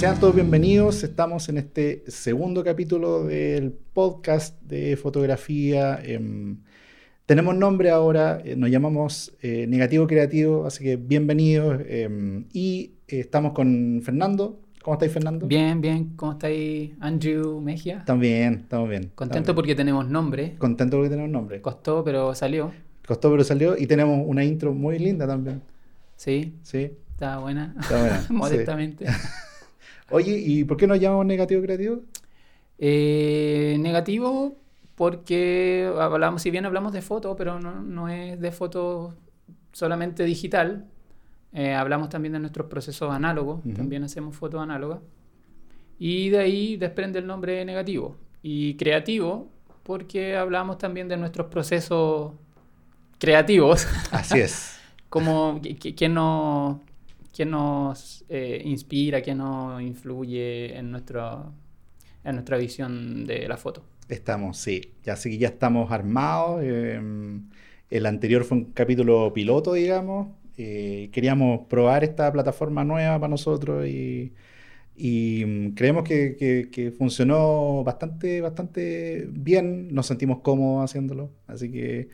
[0.00, 1.04] sean todos bienvenidos.
[1.04, 6.00] Estamos en este segundo capítulo del podcast de fotografía.
[6.02, 6.56] Em,
[7.26, 11.82] tenemos nombre ahora, eh, nos llamamos eh, Negativo Creativo, así que bienvenidos.
[11.86, 14.62] Em, y eh, estamos con Fernando.
[14.80, 15.46] ¿Cómo estáis, Fernando?
[15.46, 16.14] Bien, bien.
[16.16, 18.02] ¿Cómo estáis, Andrew Mejia?
[18.06, 19.12] También, estamos bien.
[19.14, 20.54] Contento porque tenemos nombre.
[20.56, 21.60] Contento porque tenemos nombre.
[21.60, 22.72] Costó, pero salió.
[23.06, 23.76] Costó, pero salió.
[23.76, 25.60] Y tenemos una intro muy linda también.
[26.16, 26.54] Sí.
[26.62, 26.90] Sí.
[27.12, 27.74] Está buena.
[27.78, 28.26] Está buena.
[28.30, 29.04] Modestamente.
[30.10, 32.00] Oye, ¿y por qué nos llamamos negativo creativo?
[32.78, 34.56] Eh, negativo
[34.94, 39.14] porque hablamos, si bien hablamos de foto, pero no, no es de foto
[39.72, 40.86] solamente digital.
[41.52, 45.00] Eh, hablamos también de nuestros procesos análogos, también hacemos fotos análogas.
[45.98, 48.16] Y de ahí desprende el nombre negativo.
[48.42, 49.50] Y creativo
[49.82, 52.32] porque hablamos también de nuestros procesos
[53.18, 53.86] creativos.
[54.10, 54.78] Así es.
[55.08, 55.60] Como
[55.96, 56.76] quién nos,
[57.34, 61.52] quién nos eh, inspira, quién nos influye en, nuestro,
[62.24, 63.84] en nuestra visión de la foto.
[64.08, 64.94] Estamos, sí.
[65.04, 66.62] Ya sí, ya estamos armados.
[66.64, 67.48] Em,
[67.90, 70.28] el anterior fue un capítulo piloto, digamos.
[70.56, 74.34] Eh, queríamos probar esta plataforma nueva para nosotros y,
[74.96, 79.88] y mm, creemos que, que, funcionó bastante, bastante bien.
[79.94, 81.30] Nos sentimos cómodos haciéndolo.
[81.46, 82.08] Así que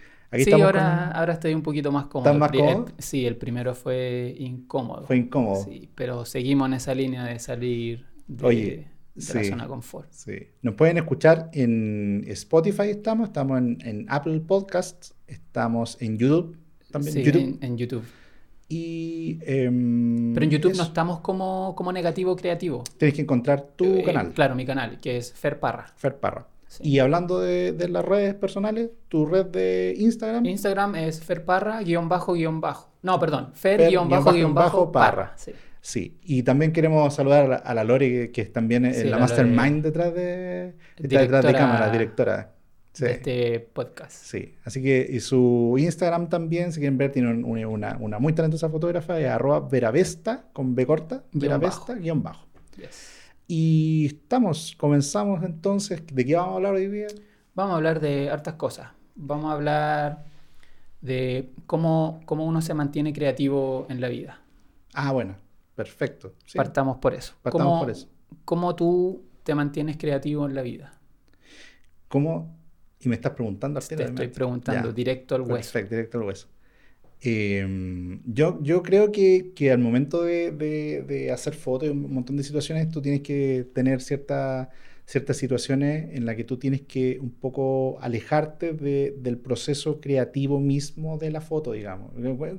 [0.45, 2.31] sí, ahora, ahora estoy un poquito más cómodo.
[2.31, 2.87] ¿Estás más cómodo?
[2.99, 5.05] sí, el primero fue incómodo.
[5.05, 5.63] Fue incómodo.
[5.65, 10.11] Sí, pero seguimos en esa línea de salir de, la zona de confort.
[10.11, 10.39] Sí.
[10.63, 16.57] Nos pueden escuchar en Spotify, estamos, estamos en, Apple Podcasts, estamos en YouTube
[16.91, 17.15] también.
[17.15, 18.05] Sí, En, YouTube.
[18.69, 22.83] Y, em, Pero en YouTube no estamos como, como negativo creativo.
[22.99, 24.33] Tienes que encontrar tu eh, canal.
[24.33, 25.87] Claro, mi canal, que es Fer Parra.
[25.97, 26.47] Fer Parra.
[26.83, 30.45] Y hablando de, las redes personales, tu red de Instagram.
[30.47, 32.91] Instagram es ferparra guion bajo guion bajo.
[33.03, 35.33] No, perdón, fer, guion bajo guion bajo parra.
[35.37, 35.53] Sí.
[35.81, 36.19] sí.
[36.23, 41.45] y también queremos saludar a la Lori, que es también la, mastermind detrás de, detrás
[41.45, 42.53] de cámara, directora.
[42.99, 44.13] De este podcast.
[44.13, 49.21] Sí, así que y su Instagram también, si quieren ver, tiene una, muy talentosa fotógrafa,
[49.21, 52.47] es arroba veravesta, con B corta, veravesta, guion bajo.
[53.47, 56.03] Y estamos, comenzamos entonces.
[56.13, 57.07] ¿De qué vamos a hablar hoy día?
[57.55, 58.89] Vamos a hablar de hartas cosas.
[59.15, 60.25] Vamos a hablar
[61.01, 64.41] de cómo, cómo uno se mantiene creativo en la vida.
[64.95, 65.37] Ah, bueno,
[65.75, 66.35] perfecto.
[66.55, 67.35] Partamos por eso.
[67.43, 68.09] Partamos ¿Cómo, por eso.
[68.45, 70.93] ¿Cómo tú te mantienes creativo en la vida?
[72.09, 72.57] ¿Cómo?
[73.01, 73.79] Y me estás preguntando.
[73.81, 75.55] Te estoy preguntando, directo al hueso.
[75.55, 76.49] Perfecto, directo al hueso.
[77.29, 82.37] Em, yo, yo creo que, que al momento de, de, hacer fotos y un montón
[82.37, 84.71] de situaciones, tú tienes que tener cierta,
[85.07, 91.19] ciertas situaciones en las que tú tienes que un poco alejarte del proceso creativo mismo
[91.19, 92.13] de la foto, digamos.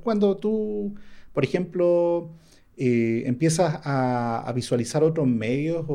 [0.04, 0.96] Cuando tú,
[1.32, 2.32] por ejemplo,
[2.76, 5.94] eh, empiezas a, a, visualizar otros medios o,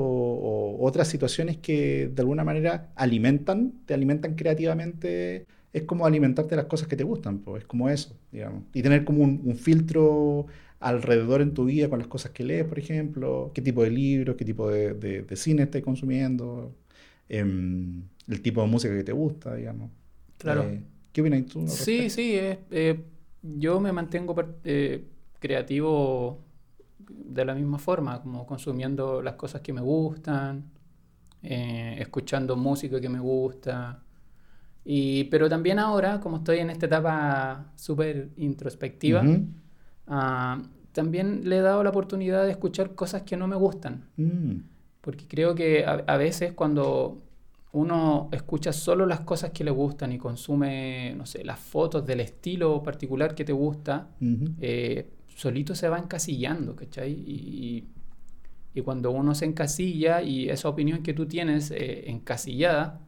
[0.78, 6.66] o otras situaciones que de alguna manera alimentan, te alimentan creativamente es como alimentarte las
[6.66, 8.64] cosas que te gustan, pues es como eso, digamos.
[8.74, 10.46] Y tener como un, filtro
[10.80, 14.36] alrededor en tu vida con las cosas que lees, por ejemplo, qué tipo de libros,
[14.36, 16.74] qué tipo de, de, cine estás consumiendo,
[17.28, 19.90] em, el tipo de música que te gusta, digamos.
[20.36, 20.64] Claro.
[20.64, 21.66] Eh, ¿Qué opinas tú?
[21.68, 23.00] Sí, sí, eh,
[23.42, 24.34] yo me mantengo
[24.64, 25.04] eh,
[25.38, 26.38] creativo
[26.98, 30.70] de la misma forma, como consumiendo las cosas que me gustan,
[31.42, 34.02] escuchando música que me gusta,
[34.84, 39.24] y, pero también ahora, como estoy en esta etapa súper introspectiva,
[40.08, 40.60] ah,
[40.92, 44.08] también le he dado la oportunidad de escuchar cosas que no me gustan.
[44.16, 44.56] Mm.
[45.00, 47.22] Porque creo que a, veces cuando
[47.72, 52.20] uno escucha solo las cosas que le gustan y consume, no sé, las fotos del
[52.20, 54.10] estilo particular que te gusta,
[54.60, 57.10] eh, solito se va encasillando, ¿cachai?
[57.10, 57.84] Y,
[58.74, 63.00] y, cuando uno se encasilla y esa opinión que tú tienes eh, encasillada,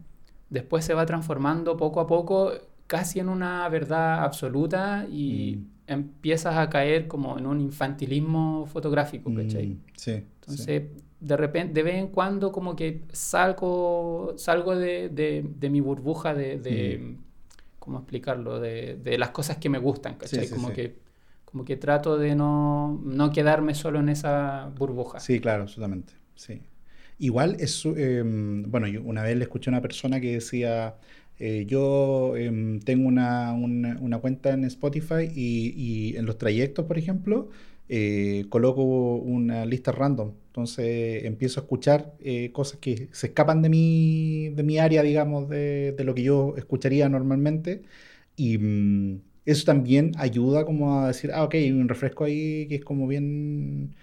[0.55, 2.53] después se va transformando poco a poco
[2.87, 5.93] casi en una verdad absoluta y mm.
[5.93, 9.77] empiezas a caer como en un infantilismo fotográfico, mm, ¿cachai?
[9.97, 10.25] sí.
[10.41, 10.83] Entonces,
[11.21, 16.59] de repente, de vez en cuando como que salgo, salgo de, de, mi burbuja de,
[16.59, 17.17] de mm.
[17.79, 18.61] ¿cómo explicarlo?
[18.61, 20.49] De, de, las cosas que me gustan, ¿cachai?
[20.49, 20.99] como, Que,
[21.47, 25.19] como que trato de no, no quedarme solo en esa burbuja.
[25.19, 26.61] Sí, claro, absolutamente, sí.
[27.19, 30.97] Igual es, em, bueno, una vez le escuché a una persona que decía,
[31.39, 37.51] eh, yo em, tengo una, una, cuenta en Spotify y, en los trayectos, por ejemplo,
[37.89, 38.83] eh, coloco
[39.17, 40.33] una lista random.
[40.47, 45.49] Entonces empiezo a escuchar eh, cosas que se escapan de mi, de mi área, digamos,
[45.49, 47.83] de, de lo que yo escucharía normalmente.
[48.37, 52.77] Y mm, eso también ayuda como a decir, ah, ok, hay un refresco ahí que
[52.77, 53.95] es como bien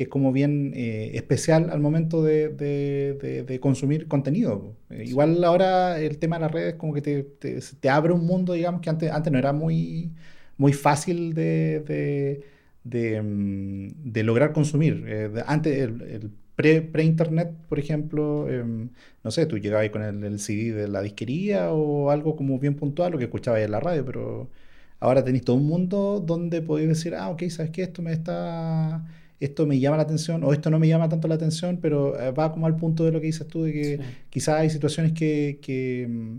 [0.00, 4.74] que es como bien eh, especial al momento de, de, de, consumir contenido.
[4.88, 8.54] Eh, igual ahora el tema de las redes como que te, te, abre un mundo,
[8.54, 10.10] digamos, que antes, antes no era muy,
[10.56, 12.40] muy fácil de,
[12.82, 15.04] de, mm, lograr consumir.
[15.06, 18.88] Eh, antes, el, pre-internet, por ejemplo, em,
[19.22, 22.74] no sé, tú llegabas con el, el, CD de la disquería o algo como bien
[22.74, 24.50] puntual, lo que escuchabas en la radio, pero
[24.98, 27.82] ahora tenéis todo un mundo donde podéis decir, ah, ok, ¿sabes qué?
[27.82, 29.04] Esto me está
[29.40, 32.30] esto me llama la atención o esto no me llama tanto la atención, pero eh,
[32.30, 35.58] va como al punto de lo que dices tú, de que quizás hay situaciones que,
[35.62, 36.36] que, mm,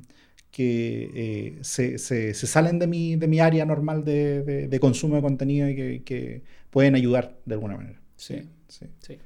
[0.57, 5.67] eh, se, se, salen de mi, de mi área normal de, de, consumo de contenido
[5.67, 7.99] y que, que, pueden ayudar de alguna manera.
[8.15, 8.85] Sí, sí.
[8.99, 9.17] sí.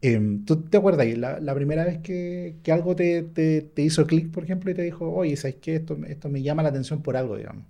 [0.00, 4.06] Em, ¿Tú te acuerdas la, la primera vez que, que algo te, te, te hizo
[4.06, 5.76] clic, por ejemplo, y te dijo, oye, ¿sabes qué?
[5.76, 7.64] Esto, esto me llama la atención por algo, digamos.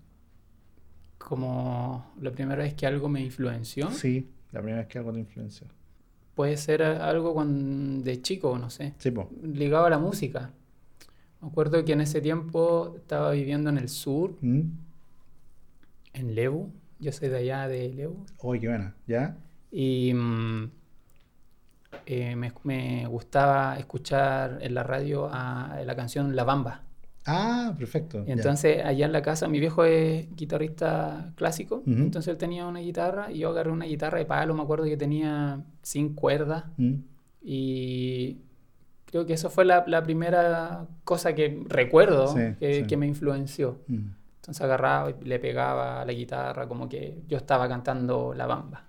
[1.17, 3.91] Como la primera vez que algo me influenció.
[3.91, 4.29] Sí.
[4.53, 5.67] La primera vez que algo te influenció.
[6.35, 8.95] Puede ser algo cuando, de chico, no sé.
[8.99, 9.13] Sí,
[9.43, 10.53] Ligado a la música.
[11.41, 14.63] Me acuerdo que en ese tiempo estaba viviendo en el sur, ¿Mm?
[16.15, 16.71] en Lebu.
[17.01, 18.25] Yo soy de allá de Lebu.
[18.43, 18.95] Uy, qué buena.
[19.07, 19.37] ¿Ya?
[19.71, 20.71] Y mm,
[22.07, 26.88] eh, me, me, gustaba escuchar en la radio a la canción La Bamba.
[27.31, 28.25] Ah, perfecto.
[28.27, 32.81] Y entonces allá en la casa, mi viejo es guitarrista clásico, entonces él tenía una
[32.81, 36.65] guitarra y yo agarré una guitarra de palo, me acuerdo que tenía cinco cuerdas
[37.43, 38.39] y
[39.05, 43.79] creo que eso fue la, primera cosa que recuerdo que, me influenció.
[43.89, 48.85] Entonces agarraba y le pegaba a la guitarra como que yo estaba cantando la bamba.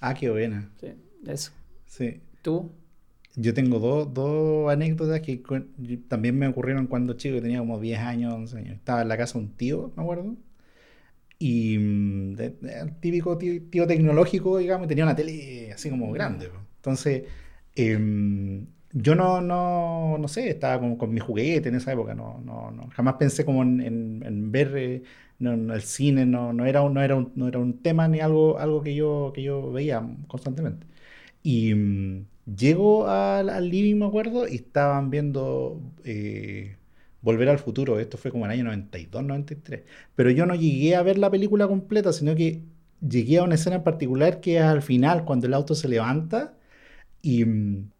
[0.00, 0.70] Ah, qué buena.
[0.80, 0.94] Sí,
[1.26, 1.52] eso.
[1.86, 2.22] Sí.
[2.40, 2.72] ¿Tú?
[3.34, 5.42] Yo tengo dos, dos anécdotas que
[6.08, 8.74] también me ocurrieron cuando chico, tenía como 10 años, 11 años.
[8.76, 10.36] Estaba en la casa de un tío, me acuerdo.
[11.38, 16.50] Y mm, el típico tío, tecnológico, digamos, tenía una tele así como grande.
[16.76, 17.24] Entonces,
[17.74, 22.40] em, yo no, no, no sé, estaba como con mi juguete en esa época, no,
[22.44, 23.80] no, no jamás pensé como en,
[24.24, 25.02] en, ver eh,
[25.40, 28.82] el cine, no, no, era, no, era un, no era un tema ni algo, algo
[28.82, 30.86] que, yo, que yo veía constantemente.
[31.42, 36.76] Y mm, Llego al, living, me acuerdo, y estaban viendo eh,
[37.20, 38.00] Volver al Futuro.
[38.00, 39.82] Esto fue como en el año 92, 93.
[40.16, 42.62] Pero yo no llegué a ver la película completa, sino que
[43.00, 46.54] llegué a una escena en particular que es al final, cuando el auto se levanta.
[47.22, 47.90] Y mm,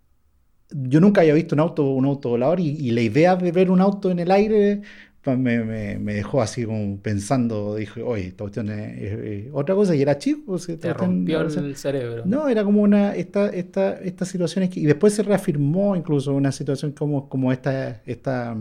[0.70, 3.70] yo nunca había visto un auto, un auto volador, y, y la idea de ver
[3.70, 4.82] un auto en el aire
[5.24, 10.02] me, me, me, dejó así como pensando, dije, oye, esta cuestión es, otra cosa, y
[10.02, 10.42] era chico.
[10.46, 12.24] Pues, Te rompió el cerebro.
[12.26, 16.50] No, era como una, esta, esta, estas situaciones, que, y después se reafirmó incluso una
[16.50, 18.56] situación como, como esta, esta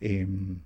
[0.00, 0.56] em,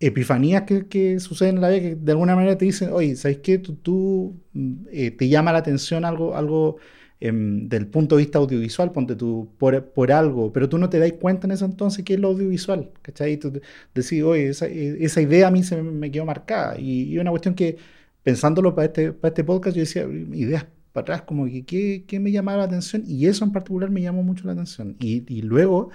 [0.00, 3.38] epifanías que, que suceden en la vida, que de alguna manera te dicen, oye, ¿sabes
[3.38, 3.58] qué?
[3.58, 6.78] Tú, tú mm, eh, te llama la atención algo, algo
[7.22, 10.98] Em, del punto de vista audiovisual, ponte tú por, por, algo, pero tú no te
[10.98, 13.36] das cuenta en ese entonces qué es lo audiovisual, ¿cachai?
[13.36, 13.52] Tú
[13.94, 16.78] decís, oye, esa, e, esa, idea a mí se me, quedó marcada.
[16.80, 17.76] Y, y, una cuestión que,
[18.22, 22.20] pensándolo para este, para este podcast, yo decía, ideas para atrás, como que qué, qué
[22.20, 24.96] me llamaba la atención, y eso en particular me llamó mucho la atención.
[24.98, 25.90] Y, y luego,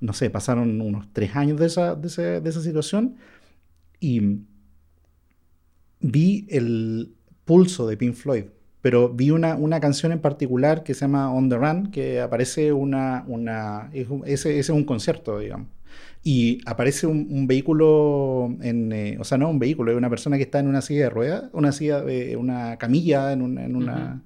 [0.00, 3.16] no sé, pasaron unos tres años de esa, de esa, de esa situación,
[4.00, 4.40] y
[6.00, 7.14] vi el
[7.46, 8.44] pulso de Pink Floyd
[8.86, 12.72] pero vi una, una, canción en particular que se llama On the Run, que aparece
[12.72, 13.24] una...
[13.26, 15.66] una ese, es un concierto, digamos.
[16.22, 20.44] Y aparece un, vehículo, en, eh, o sea, no un vehículo, es una persona que
[20.44, 24.22] está en una silla de ruedas, una silla de una camilla, en, en una...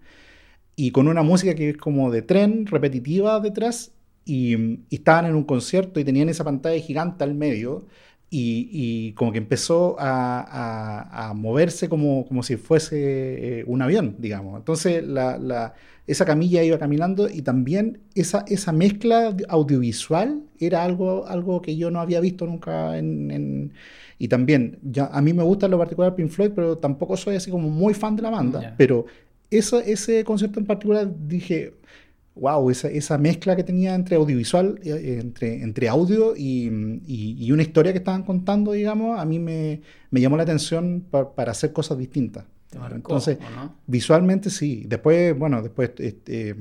[0.76, 3.92] Y con una música que es como de tren, repetitiva detrás,
[4.26, 4.56] y,
[4.90, 7.86] y estaban en un concierto y tenían esa pantalla gigante al medio
[8.30, 14.56] y, como que empezó a, moverse como, como, si fuese eh, un avión, digamos.
[14.58, 15.74] Entonces la,
[16.06, 21.90] esa camilla iba caminando y también esa, esa mezcla audiovisual era algo, algo que yo
[21.90, 23.72] no había visto nunca en...
[24.18, 27.50] y también, ya, a mí me gusta lo particular Pink Floyd, pero tampoco soy así
[27.50, 28.74] como muy fan de la banda.
[28.76, 29.06] Pero
[29.50, 31.74] eso, ese concierto en particular dije,
[32.40, 37.62] wow, esa, esa, mezcla que tenía entre audiovisual, eh, entre, entre audio y, y, una
[37.62, 41.98] historia que estaban contando, digamos, a mí me, me llamó la atención para hacer cosas
[41.98, 42.44] distintas.
[42.92, 43.38] Entonces,
[43.86, 44.84] visualmente sí.
[44.86, 46.56] Después, bueno, después este,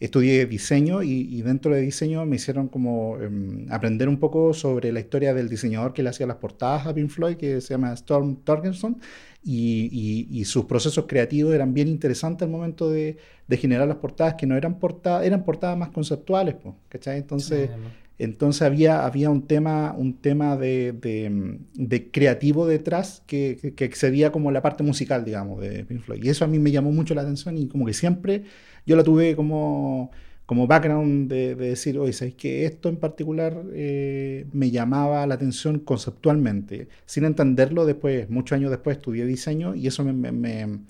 [0.00, 5.00] estudié diseño y, dentro de diseño me hicieron como em, aprender un poco sobre la
[5.00, 8.36] historia del diseñador que le hacía las portadas a Pink Floyd, que se llama Storm
[8.36, 8.98] Torgerson
[9.42, 13.16] y, sus procesos creativos eran bien interesantes al momento de,
[13.50, 16.56] generar las portadas, que no eran portadas, eran portadas más conceptuales,
[16.88, 17.18] ¿cachai?
[17.18, 17.70] Entonces,
[18.18, 24.52] Entonces había, había un tema, un tema de, de, creativo detrás que, que, excedía como
[24.52, 26.22] la parte musical, digamos, de Pink Floyd.
[26.22, 28.44] Y eso a mí me llamó mucho la atención y como que siempre
[28.84, 30.10] yo la tuve como,
[30.50, 35.78] como background de, decir, oye, ¿sabes que Esto en particular eh, me llamaba la atención
[35.78, 36.88] conceptualmente.
[37.06, 40.80] Sin entenderlo, después, muchos años después estudié diseño y eso me, me,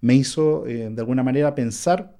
[0.00, 2.16] me hizo eh, de alguna manera pensar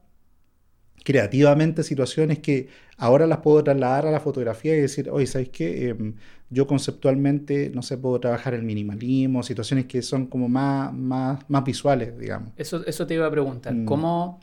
[1.03, 5.89] creativamente situaciones que ahora las puedo trasladar a la fotografía y decir, oye, ¿sabes qué?
[5.89, 6.17] Em,
[6.51, 11.65] yo conceptualmente, no sé, puedo trabajar el minimalismo, situaciones que son como más, más, más
[11.65, 12.53] visuales, digamos.
[12.59, 13.87] Eso, eso te iba a preguntar, mm.
[13.87, 14.39] ¿cómo,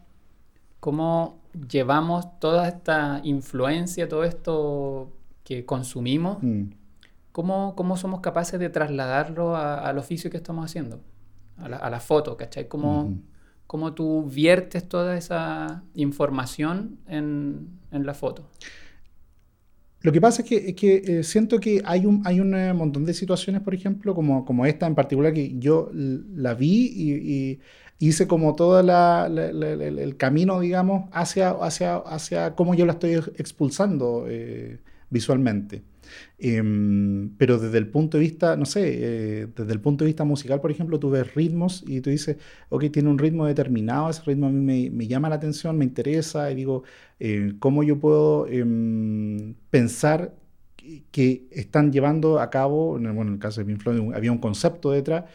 [0.80, 5.12] ¿cómo llevamos toda esta influencia, todo esto
[5.44, 6.64] que consumimos, mm.
[7.32, 11.00] ¿cómo, ¿cómo, somos capaces de trasladarlo al oficio que estamos haciendo?
[11.58, 12.68] A la, a la foto, ¿cachai?
[12.68, 13.18] ¿Cómo,
[13.68, 18.50] cómo tú viertes toda esa información en, la foto.
[20.02, 23.14] Lo que pasa es que, eh, siento que hay un, hay un eh, montón de
[23.14, 27.60] situaciones, por ejemplo, como, como esta en particular, que yo la vi y,
[28.00, 34.80] hice como todo el camino, digamos, hacia, hacia, hacia cómo yo la estoy expulsando eh,
[35.10, 35.84] visualmente.
[36.38, 38.82] Em, pero desde el punto de vista, no sé,
[39.42, 42.38] eh, desde el punto de vista musical, por ejemplo, tú ves ritmos y tú dices,
[42.70, 45.86] ok, tiene un ritmo determinado, ese ritmo a mí me, me llama la atención, me
[45.86, 46.84] interesa, y digo,
[47.20, 50.34] eh, ¿cómo yo puedo em, pensar
[51.12, 54.92] que están llevando a cabo, bueno, en el caso de Pink Floyd había un concepto
[54.92, 55.26] detrás,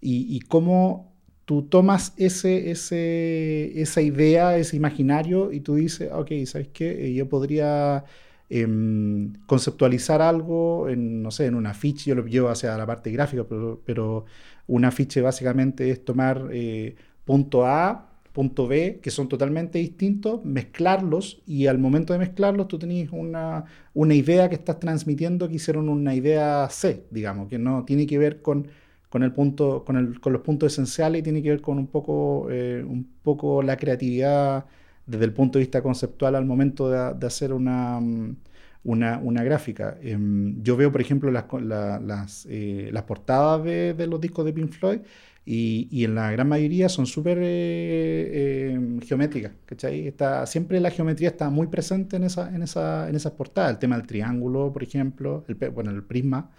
[0.00, 1.09] y, y cómo
[1.44, 7.06] tú tomas ese, ese, esa idea, ese imaginario, y tú dices, ok, ¿sabes qué?
[7.06, 8.04] Eh, yo podría
[8.52, 13.12] Em, conceptualizar algo, en, no sé, en un afiche, yo lo llevo hacia la parte
[13.12, 14.24] gráfica, pero, pero
[14.66, 21.42] un afiche básicamente es tomar eh, punto A, punto B, que son totalmente distintos, mezclarlos
[21.46, 25.88] y al momento de mezclarlos tú tenés una, una idea que estás transmitiendo que hicieron
[25.88, 28.66] una idea C, digamos, que no tiene que ver con,
[29.10, 31.88] con, el punto, con, el, con los puntos esenciales y tiene que ver con un
[31.88, 34.64] poco, eh, un poco la creatividad
[35.06, 38.36] desde el punto de vista conceptual al momento de, hacer una, mm,
[38.84, 39.98] una, una gráfica.
[40.02, 44.70] Em, yo veo, por ejemplo, las, las, eh, las portadas de, los discos de Pink
[44.72, 45.00] Floyd
[45.44, 49.52] y, y en la gran mayoría son súper eh, em, geométricas.
[49.68, 53.72] Está, siempre la geometría está muy presente en, esa, en, esa, en esas portadas.
[53.72, 56.50] El tema del triángulo, por ejemplo, el, bueno, el prisma.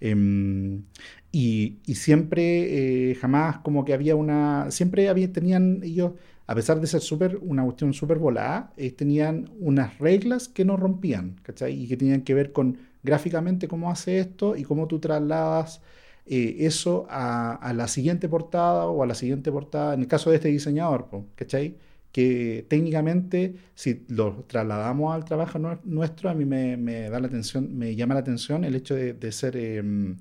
[0.00, 0.84] Em,
[1.32, 6.12] y, y, siempre, eh, jamás como que había una, siempre había, tenían ellos
[6.48, 10.78] a pesar de ser super, una cuestión súper volada, eh, tenían unas reglas que no
[10.78, 11.82] rompían, ¿cachai?
[11.82, 15.82] Y que tenían que ver con gráficamente cómo hace esto y cómo tú trasladas
[16.24, 20.36] eh, eso a, la siguiente portada o a la siguiente portada, en el caso de
[20.36, 21.76] este diseñador, ¿cachai?
[22.12, 27.94] Que técnicamente, si lo trasladamos al trabajo nuestro, a mí me, da la atención, me
[27.94, 30.16] llama la atención el hecho de, ser, em,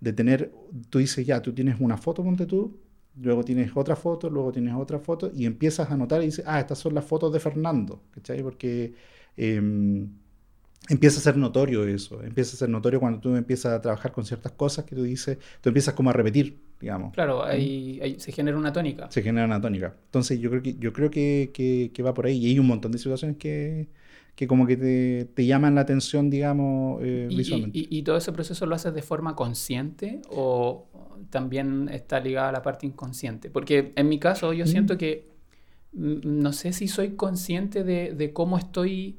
[0.00, 0.52] de tener,
[0.90, 2.78] tú dices ya, tú tienes una foto, ponte tú,
[3.16, 6.60] luego tienes otra foto, luego tienes otra foto y empiezas a notar y dices, ah,
[6.60, 8.42] estas son las fotos de Fernando, ¿cachai?
[8.42, 8.94] Porque
[9.36, 9.60] eh,
[10.88, 14.24] empieza a ser notorio eso, empieza a ser notorio cuando tú empiezas a trabajar con
[14.24, 17.12] ciertas cosas que tú dices, tú empiezas como a repetir, digamos.
[17.12, 19.10] Claro, ahí, se genera una tónica.
[19.10, 19.94] Se genera una tónica.
[20.06, 22.92] Entonces yo creo que, yo creo que, que va por ahí y hay un montón
[22.92, 23.88] de situaciones que
[24.40, 27.78] que como que te, te llaman la atención, digamos, eh, visualmente.
[27.78, 30.86] Y, y, todo ese proceso lo haces de forma consciente o
[31.28, 33.50] también está ligado a la parte inconsciente?
[33.50, 35.28] Porque en mi caso yo siento que
[35.92, 39.18] mm, no sé si soy consciente de, de cómo estoy,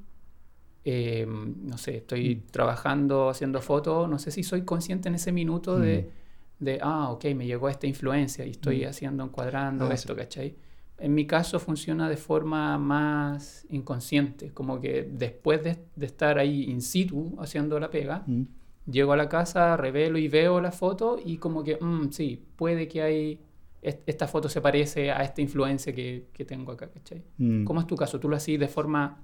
[0.84, 2.52] eh, no sé, estoy mm.
[2.52, 6.10] trabajando, haciendo fotos, no sé si soy consciente en ese minuto de,
[6.60, 6.64] mm.
[6.64, 10.56] de, ah, ok, me llegó esta influencia y estoy haciendo, encuadrando ah, esto, ¿cachai?
[11.02, 16.82] en mi caso funciona de forma más inconsciente, como que después de, estar ahí in
[16.82, 18.44] situ haciendo la pega, mm.
[18.90, 22.88] llego a la casa, revelo y veo la foto y como que, mm, sí, puede
[22.88, 23.40] que hay,
[23.82, 27.24] esta foto se parece a esta influencia que, tengo acá, ¿cachai?
[27.38, 27.66] Mm.
[27.66, 28.20] ¿Cómo es tu caso?
[28.20, 29.20] ¿Tú lo haces de forma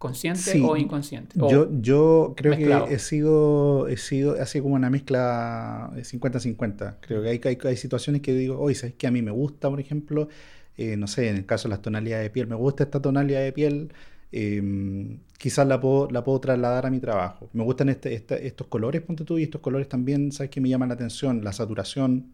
[0.00, 1.38] consciente o inconsciente?
[1.38, 6.96] yo, yo creo que he sido, he sido, así como una mezcla 50-50.
[7.02, 9.68] Creo que hay, hay, hay, situaciones que digo, oye, ¿sabes que A mí me gusta,
[9.68, 10.30] por ejemplo,
[10.78, 13.42] eh, no sé, en el caso de las tonalidades de piel, me gusta esta tonalidad
[13.42, 13.92] de piel,
[14.32, 17.50] em, quizás la puedo, la puedo trasladar a mi trabajo.
[17.52, 18.14] Me gustan este,
[18.46, 21.44] estos colores, ponte tú, y estos colores también, ¿sabes que me llaman la atención?
[21.44, 22.32] La saturación,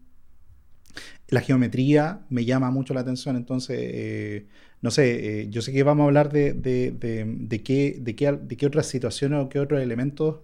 [1.27, 4.47] la geometría me llama mucho la atención, entonces, eh,
[4.81, 8.31] no sé, eh, yo sé que vamos a hablar de, de, de, qué, de, qué,
[8.31, 10.37] de qué otras situaciones o qué otros elementos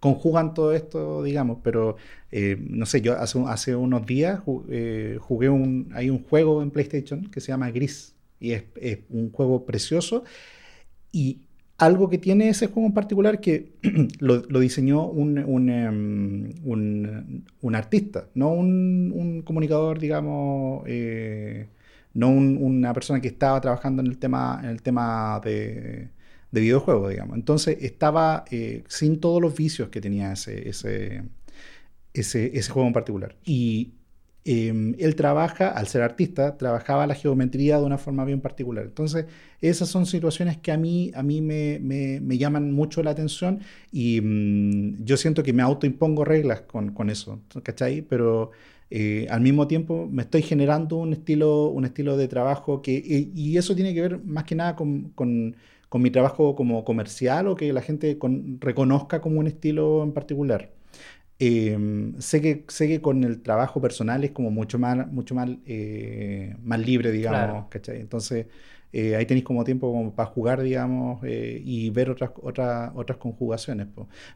[0.00, 1.96] conjugan todo esto, digamos, pero
[2.32, 6.70] eh, no sé, yo hace, hace unos días eh, jugué un, hay un juego en
[6.70, 8.64] PlayStation que se llama Gris y es,
[9.10, 10.24] un juego precioso
[11.12, 11.42] y
[11.76, 13.72] algo que tiene ese juego en particular que
[14.18, 21.68] lo, diseñó un, em, un, un, artista, no un, comunicador, digamos, eh,
[22.14, 26.10] no una persona que estaba trabajando en el tema, en el tema de,
[26.50, 27.36] de videojuegos, digamos.
[27.36, 31.22] Entonces estaba eh, sin todos los vicios que tenía ese, ese,
[32.14, 33.36] ese, ese juego en particular.
[33.44, 33.94] Y
[34.42, 38.86] Em, él trabaja, al ser artista, trabajaba la geometría de una forma bien particular.
[38.86, 39.26] Entonces,
[39.60, 43.60] esas son situaciones que a mí, a mí me, me, llaman mucho la atención
[43.92, 48.00] y mm, yo siento que me autoimpongo reglas con, con eso, ¿cachai?
[48.02, 48.50] Pero
[48.90, 52.92] eh, al mismo tiempo me estoy generando un estilo, un estilo de trabajo que,
[53.34, 55.56] y, eso tiene que ver más que nada con, con,
[55.88, 58.18] con mi trabajo como comercial o que la gente
[58.60, 60.70] reconozca como un estilo en particular.
[61.42, 65.48] Em, sé, que, sé que con el trabajo personal es como mucho más, mucho más,
[65.64, 67.98] eh, más libre, digamos, ¿cachai?
[68.00, 68.46] Entonces,
[68.92, 73.16] eh, ahí tenéis como tiempo como para jugar, digamos, eh, y ver otras, otras, otras
[73.18, 73.86] conjugaciones.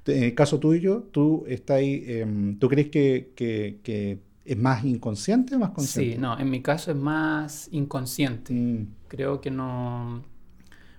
[0.07, 5.59] En el caso tuyo, ¿tú, estás em, ¿tú crees que, que, es más inconsciente o
[5.59, 6.15] más consciente?
[6.15, 8.53] Sí, no, en mi caso es más inconsciente.
[8.53, 8.87] Mm.
[9.09, 10.23] Creo que no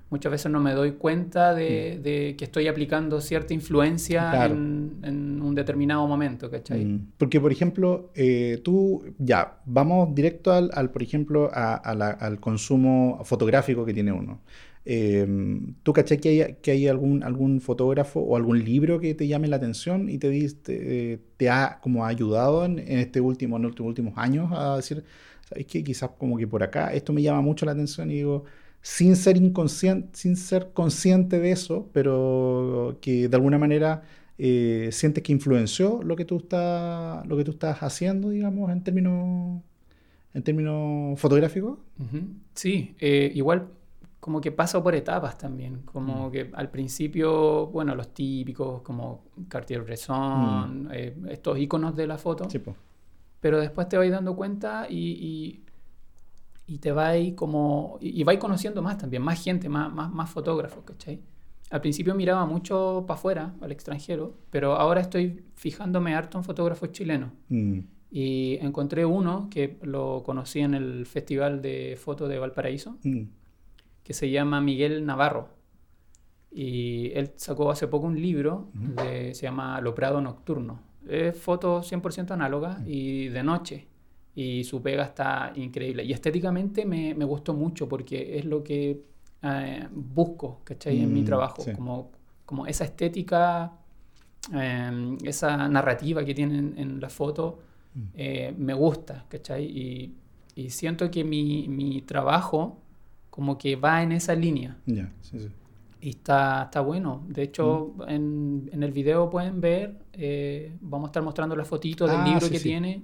[0.10, 2.38] muchas veces no me doy cuenta de, mm.
[2.38, 6.86] que estoy aplicando cierta influencia en, un determinado momento, ¿cachai?
[6.86, 7.08] Mm.
[7.18, 13.94] Porque, por ejemplo, eh, tú, ya, vamos directo al, por ejemplo, al consumo fotográfico que
[13.94, 14.42] tiene uno.
[14.88, 19.48] Em, ¿Tú cachai que hay, que algún, algún fotógrafo o algún libro que te llame
[19.48, 24.14] la atención y te, te, te ha como ayudado en, este último, en los últimos
[24.18, 25.04] años a decir,
[25.50, 25.84] ¿sabes qué?
[25.84, 28.44] Quizás como que por acá esto me llama mucho la atención y digo,
[28.82, 34.04] sin ser inconsciente, sin ser consciente de eso, pero que de alguna manera
[34.38, 38.84] eh, sientes que influenció lo que tú estás, lo que tú estás haciendo, digamos, en
[38.84, 39.62] términos,
[40.36, 41.80] en términos fotográficos.
[42.54, 43.70] Sí, eh, igual
[44.26, 46.32] como que paso por etapas también, como mm.
[46.32, 50.90] que al principio, bueno, los típicos como Cartier-Bresson, mm.
[50.92, 52.48] eh, estos iconos de la foto,
[53.40, 55.62] pero después te vas dando cuenta y
[56.68, 60.84] y te vais como, y, vais conociendo más también, más gente, más, más, más fotógrafos,
[60.84, 61.22] ¿cachai?
[61.70, 66.92] Al principio miraba mucho para afuera, al extranjero, pero ahora estoy fijándome harto en fotógrafos
[66.92, 67.32] chilenos.
[67.50, 67.80] Mm.
[68.12, 73.24] Y encontré uno que lo conocí en el Festival de Foto de Valparaíso, mm.
[74.06, 75.50] Que se llama Miguel Navarro.
[76.52, 80.80] Y él sacó hace poco un libro, se llama Lo Prado Nocturno.
[81.06, 82.84] Es foto 100% análoga mm.
[82.88, 83.88] y de noche
[84.36, 86.04] y su pega está increíble.
[86.04, 89.02] Y estéticamente me, me gustó mucho porque es lo que
[89.42, 91.02] eh, busco, ¿cachai?
[91.02, 92.12] en mi mm, trabajo, como,
[92.46, 93.72] como esa estética,
[94.54, 97.60] em, esa narrativa que tienen en la foto,
[97.94, 98.02] mm.
[98.14, 99.66] eh, me gusta, ¿cachai?
[99.66, 100.16] Y,
[100.56, 102.82] y siento que mi, mi, trabajo
[103.36, 104.78] como que va en esa línea.
[104.86, 105.50] Ya, sí, sí.
[106.00, 107.26] Y está, está bueno.
[107.28, 108.02] De hecho, mm.
[108.10, 112.26] en, en, el video pueden ver, eh, vamos a estar mostrando las fotitos del ah,
[112.26, 113.04] libro que tiene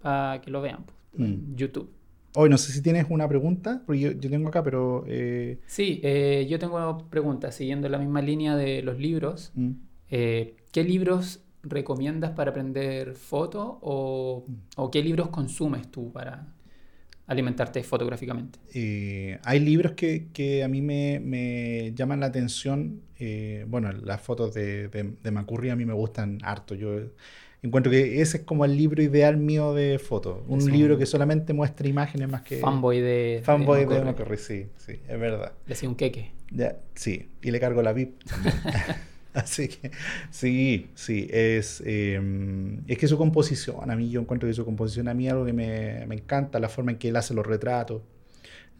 [0.00, 1.56] para que lo vean pues, en mm.
[1.56, 1.90] YouTube.
[2.36, 5.04] Hoy no sé si tienes una pregunta, porque yo, yo tengo acá, pero...
[5.08, 5.58] Eh...
[5.66, 9.50] Sí, eh, yo tengo preguntas, siguiendo la misma línea de los libros.
[9.54, 9.70] Mm.
[10.08, 14.44] ¿Qué libros recomiendas para aprender foto o,
[14.76, 16.46] o, qué libros consumes tú para
[17.26, 18.58] alimentarte fotográficamente?
[18.74, 23.02] Eh, hay libros que, que a mí me, me, llaman la atención.
[23.66, 26.74] bueno, las fotos de, de, de Macurri a mí me gustan harto.
[26.74, 27.00] Yo
[27.62, 30.38] encuentro que ese es como el libro ideal mío de fotos.
[30.48, 32.58] Un libro que solamente muestra imágenes más que.
[32.58, 33.40] Fanboy de.
[33.44, 35.52] Fanboy de, sí, sí, es verdad.
[35.66, 36.32] Le hacía un queque.
[36.50, 38.22] Ya, sí, y le cargo la VIP.
[39.44, 39.90] Así que
[40.30, 45.08] sí, sí, es, em, es que su composición, a mí yo encuentro que su composición
[45.08, 47.46] a mí es algo que me, me, encanta, la forma en que él hace los
[47.46, 48.02] retratos.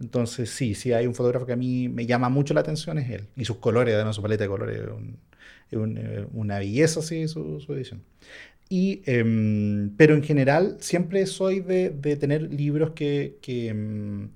[0.00, 3.10] Entonces sí, sí, hay un fotógrafo que a mí me llama mucho la atención, es
[3.10, 3.28] él.
[3.36, 4.80] Y sus colores, además su paleta de colores,
[5.70, 8.02] es eh, una belleza, sí, su, edición.
[8.70, 14.30] Y, em, pero en general siempre soy de, de tener libros que, que em,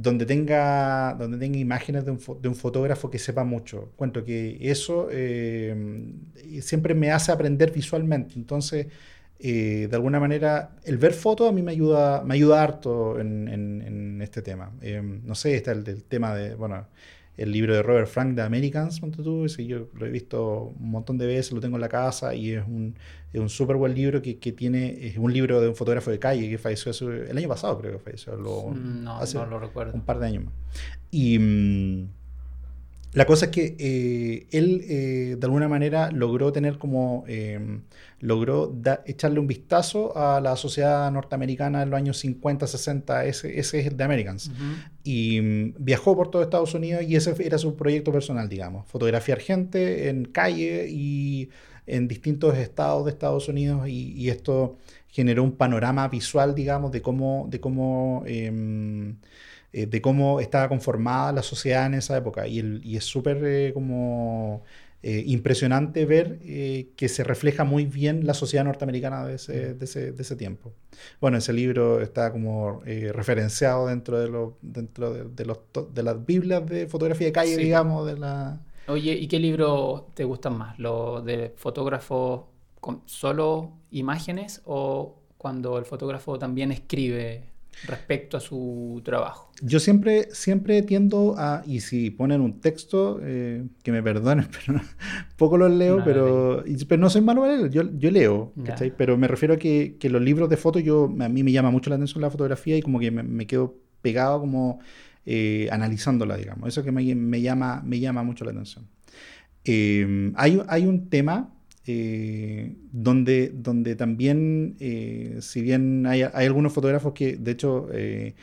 [0.00, 3.92] donde, tenga, donde tenga imágenes de un, de un, fotógrafo que sepa mucho.
[3.96, 6.14] Cuento que eso em,
[6.60, 8.34] siempre me hace aprender visualmente.
[8.36, 8.86] Entonces,
[9.40, 13.48] eh, de alguna manera, el ver fotos a mí me ayuda, me ayuda harto en,
[13.48, 14.72] en, este tema.
[15.24, 16.86] no sé, está el, el tema de, bueno,
[17.38, 21.26] el libro de Robert Frank de Americans, tú, yo lo he visto un montón de
[21.26, 22.96] veces, lo tengo en la casa y es un,
[23.32, 26.18] es un súper buen libro que, que, tiene, es un libro de un fotógrafo de
[26.18, 29.94] calle que falleció el año pasado, creo que falleció, mm, no, hace no lo recuerdo.
[29.94, 30.54] un par de años más.
[31.12, 32.08] Y, mm,
[33.12, 37.80] la cosa es que eh, él eh, de alguna manera logró tener como, eh,
[38.20, 38.74] logró
[39.06, 43.96] echarle un vistazo a la sociedad norteamericana en los años 50, 60, ese, ese es
[43.96, 44.50] The Americans.
[45.04, 49.40] Y mm, viajó por todo Estados Unidos y ese era su proyecto personal, digamos, fotografiar
[49.40, 51.48] gente en calle y
[51.86, 54.76] en distintos estados de Estados Unidos y, y esto
[55.08, 59.16] generó un panorama visual, digamos, de cómo, de cómo em,
[59.72, 62.46] eh, de cómo estaba conformada la sociedad en esa época.
[62.46, 64.62] Y, es súper eh, como
[65.02, 66.38] eh, impresionante ver
[66.96, 70.72] que se refleja muy bien la sociedad norteamericana de ese, de ese, de ese tiempo.
[71.20, 75.58] Bueno, ese libro está como referenciado dentro de, lo, dentro de, los,
[75.92, 78.60] de las Biblias de fotografía de calle, digamos, de la...
[78.88, 80.78] Oye, ¿y qué libro te gustan más?
[80.78, 82.48] ¿Lo de fotógrafo
[82.80, 87.44] con solo imágenes o cuando el fotógrafo también escribe
[87.86, 89.50] respecto a su trabajo.
[89.62, 94.80] Yo siempre, siempre tiendo a, y si ponen un texto, eh, que me perdonen, pero
[95.36, 98.52] poco los leo, pero, pero no soy malo para leer, yo, yo leo,
[98.96, 101.70] pero me refiero a que, que, los libros de fotos, yo, a mí me llama
[101.70, 104.80] mucho la atención la fotografía y como que me, quedo pegado como
[105.26, 108.86] eh, analizándola, digamos, eso que me, me, llama, me llama mucho la atención.
[109.64, 111.52] Eh, hay, hay un tema
[111.90, 118.34] eh, donde, donde también, eh, si bien hay, algunos fotógrafos que, de hecho, eh,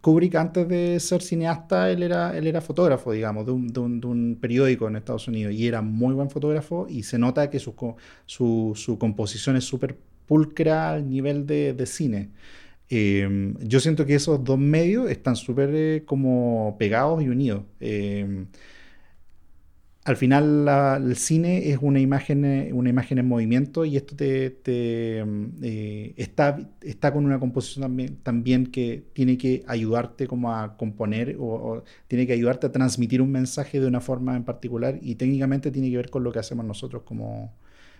[0.00, 4.38] Kubrick antes de ser cineasta, él era, él era fotógrafo, digamos, de un, de, un,
[4.40, 7.74] periódico en Estados Unidos y era muy buen fotógrafo y se nota que su,
[8.24, 12.30] su, su composición es súper pulcra al nivel de, de cine.
[12.88, 17.64] yo siento que esos dos medios están súper como pegados y unidos
[20.04, 20.68] al final
[21.06, 26.14] el cine es una imagen, eh, una imagen en movimiento y esto te, mm, eh,
[26.16, 31.84] está, está con una composición también, también, que tiene que ayudarte como a componer o,
[32.08, 35.90] tiene que ayudarte a transmitir un mensaje de una forma en particular y técnicamente tiene
[35.90, 37.52] que ver con lo que hacemos nosotros como,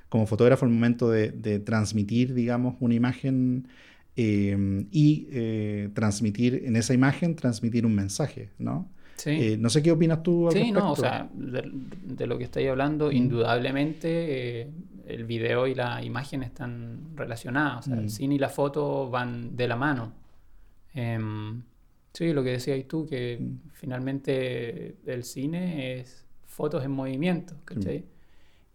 [0.09, 3.69] como fotógrafo el momento de, transmitir, digamos, una imagen
[4.17, 8.89] eh, y transmitir en esa imagen, transmitir un mensaje, ¿no?
[9.27, 12.69] Eh, no sé qué opinas tú al sí, no, o sea, de, lo que estáis
[12.69, 13.13] hablando, mm.
[13.13, 14.71] indudablemente eh,
[15.07, 17.87] el video y la imagen están relacionadas.
[17.87, 18.11] O sea, el mm.
[18.11, 20.13] cine y la foto van de la mano.
[20.95, 21.63] Em,
[22.13, 23.71] sí, lo que decías tú, que mm.
[23.73, 28.05] finalmente el cine es fotos en movimiento, ¿cachai?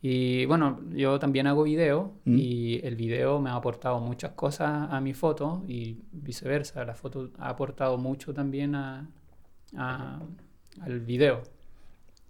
[0.02, 5.02] Y bueno, yo también hago video y el video me ha aportado muchas cosas a
[5.02, 6.86] mi foto y viceversa.
[6.86, 9.10] La foto ha aportado mucho también a,
[9.76, 11.44] al video.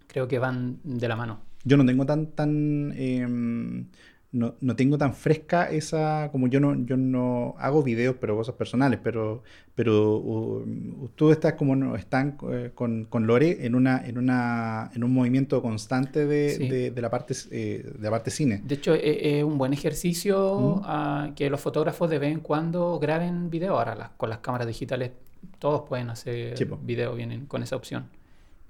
[0.06, 1.40] Creo que van de la mano.
[1.64, 3.86] Yo no tengo tan, tan em,
[4.30, 8.54] no, no, tengo tan fresca esa, como yo no, yo no hago videos, pero cosas
[8.54, 9.42] personales, pero,
[9.74, 15.02] pero uh, tú estás como están eh, con, con, Lore en una, en una, en
[15.02, 18.60] un movimiento constante de, de, la parte eh, de la parte cine.
[18.64, 21.34] De hecho, e, es, un buen ejercicio mm.
[21.34, 23.78] que los fotógrafos de vez en cuando graben video.
[23.78, 25.12] Ahora con las cámaras digitales
[25.58, 28.08] todos pueden hacer video, vienen con esa opción.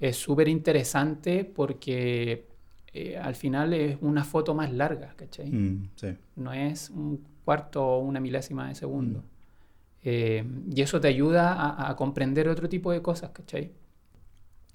[0.00, 2.46] Es súper interesante porque
[2.92, 5.50] eh, al final es una foto más larga, ¿cachai?
[5.50, 5.88] Mm,
[6.36, 9.20] no es un cuarto o una milésima de segundo.
[9.20, 9.38] Mm.
[10.04, 13.72] Eh, y eso te ayuda a, comprender otro tipo de cosas, ¿cachai?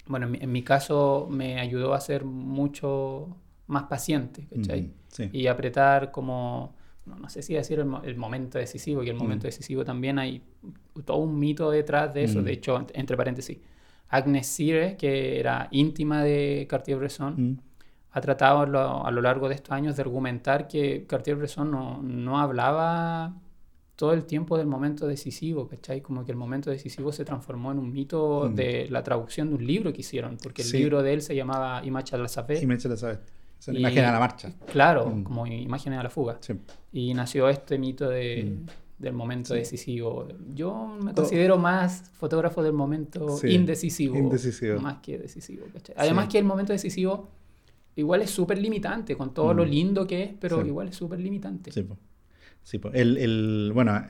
[0.06, 4.92] Bueno, en mi, caso me ayudó a ser mucho más paciente, ¿cachai?
[5.32, 6.74] Y apretar como
[7.06, 9.48] no, sé si decir el, momento decisivo, y el momento mm.
[9.48, 10.42] decisivo también hay
[11.04, 12.42] todo un mito detrás de eso.
[12.42, 12.54] De mm.
[12.54, 13.58] hecho, entre paréntesis,
[14.08, 17.58] Agnes Sire, que era íntima de Cartier-Bresson, mm.
[18.12, 18.60] ha tratado
[19.04, 23.34] a lo, largo de estos años de argumentar que Cartier-Bresson no, no, hablaba
[23.96, 26.00] todo el tiempo del momento decisivo, ¿cachai?
[26.00, 29.66] Como que el momento decisivo se transformó en un mito de la traducción de un
[29.66, 32.62] libro que hicieron, porque el libro de él se llamaba Image la Savette.
[33.72, 34.52] Imagen a la marcha.
[34.70, 35.24] Claro, mm.
[35.24, 36.38] como imágenes a la fuga.
[36.92, 39.02] Y nació este mito de, mm.
[39.02, 40.28] del momento decisivo.
[40.54, 45.66] Yo me considero más fotógrafo del momento indecisivo, indecisivo, Más que decisivo.
[45.96, 47.28] Además que el momento decisivo
[47.96, 49.68] igual es súper limitante, con todo lo mm.
[49.68, 51.70] lindo que es, pero igual es súper limitante.
[52.62, 54.02] Sí, el, el, bueno,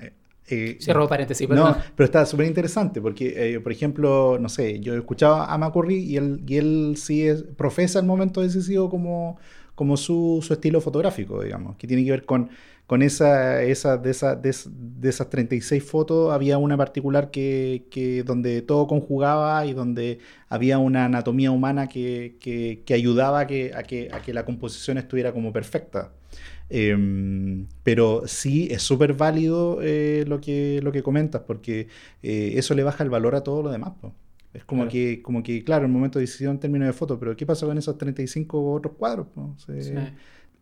[0.49, 4.81] eh, Cierro paréntesis, pero No, pero está súper interesante porque, eh, por ejemplo, no sé,
[4.81, 8.91] yo he escuchado a McCurry y él, y él sí es, profesa el momento decisivo
[8.91, 9.39] como,
[9.75, 12.51] como su, su, estilo fotográfico, digamos, que tiene que ver con,
[12.87, 18.61] con esa, esa, de, esa, de, esas 36 fotos, había una particular que, que, donde
[18.61, 20.19] todo conjugaba y donde
[20.51, 24.99] había una anatomía humana que, que, que ayudaba a que, a, a que la composición
[24.99, 26.13] estuviera como perfecta.
[26.71, 31.89] Em, pero sí es súper válido eh, lo, que, lo que comentas, porque
[32.23, 33.93] eh, eso le baja el valor a todo lo demás.
[34.53, 37.37] Es como, que, como que, claro, el momento de decisión en términos de foto, pero
[37.37, 39.27] ¿qué pasa con esos 35 otros cuadros?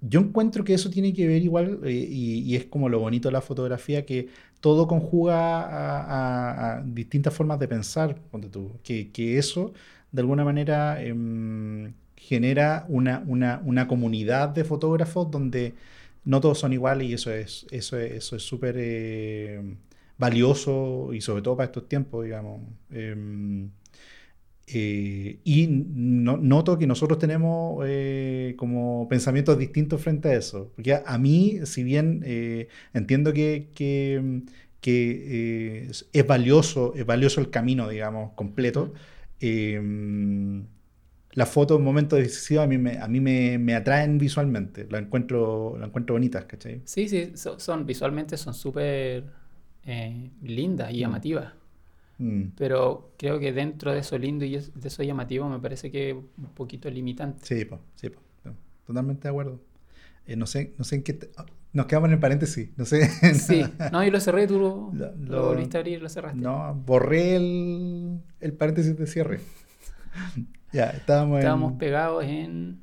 [0.00, 3.32] Yo encuentro que eso tiene que ver igual, eh, y, es como lo bonito de
[3.32, 4.28] la fotografía, que
[4.60, 8.18] todo conjuga a, distintas formas de pensar,
[8.50, 9.72] tú, que, que, eso
[10.10, 15.74] de alguna manera em, genera una, una, una, comunidad de fotógrafos donde
[16.24, 19.60] no todos son iguales y eso es eso es eso es súper eh,
[20.18, 22.60] valioso y sobre todo para estos tiempos, digamos.
[22.90, 23.70] Em,
[24.68, 30.70] eh, y noto que nosotros tenemos eh, como pensamientos distintos frente a eso.
[30.76, 32.24] Porque a, mí, si bien
[32.94, 34.42] entiendo que, que,
[34.80, 38.92] que es valioso, es valioso el camino, digamos, completo,
[39.40, 40.66] em,
[41.34, 45.76] las fotos en momentos decisivos a mí me, a mí me, atraen visualmente, las encuentro,
[45.78, 46.82] la encuentro bonitas, ¿cachai?
[46.84, 49.24] Sí, sí, son, visualmente son súper
[49.84, 51.00] eh, lindas y mm.
[51.00, 51.52] llamativas.
[52.18, 52.42] Mm.
[52.56, 56.16] Pero creo que dentro de eso lindo y de eso llamativo me parece que es
[56.16, 57.40] un poquito limitante.
[57.44, 58.10] Sí, sí,
[58.86, 59.60] totalmente de acuerdo.
[60.26, 61.18] Eh, no, sé, no sé en qué...
[61.72, 63.08] Nos quedamos en el paréntesis, no sé.
[63.34, 66.38] Sí, no, yo lo cerré, tú lo, lo, volviste a abrir, lo cerraste.
[66.38, 69.40] No, borré el, el paréntesis de cierre.
[70.72, 72.80] Ya, estábamos, estábamos pegados en.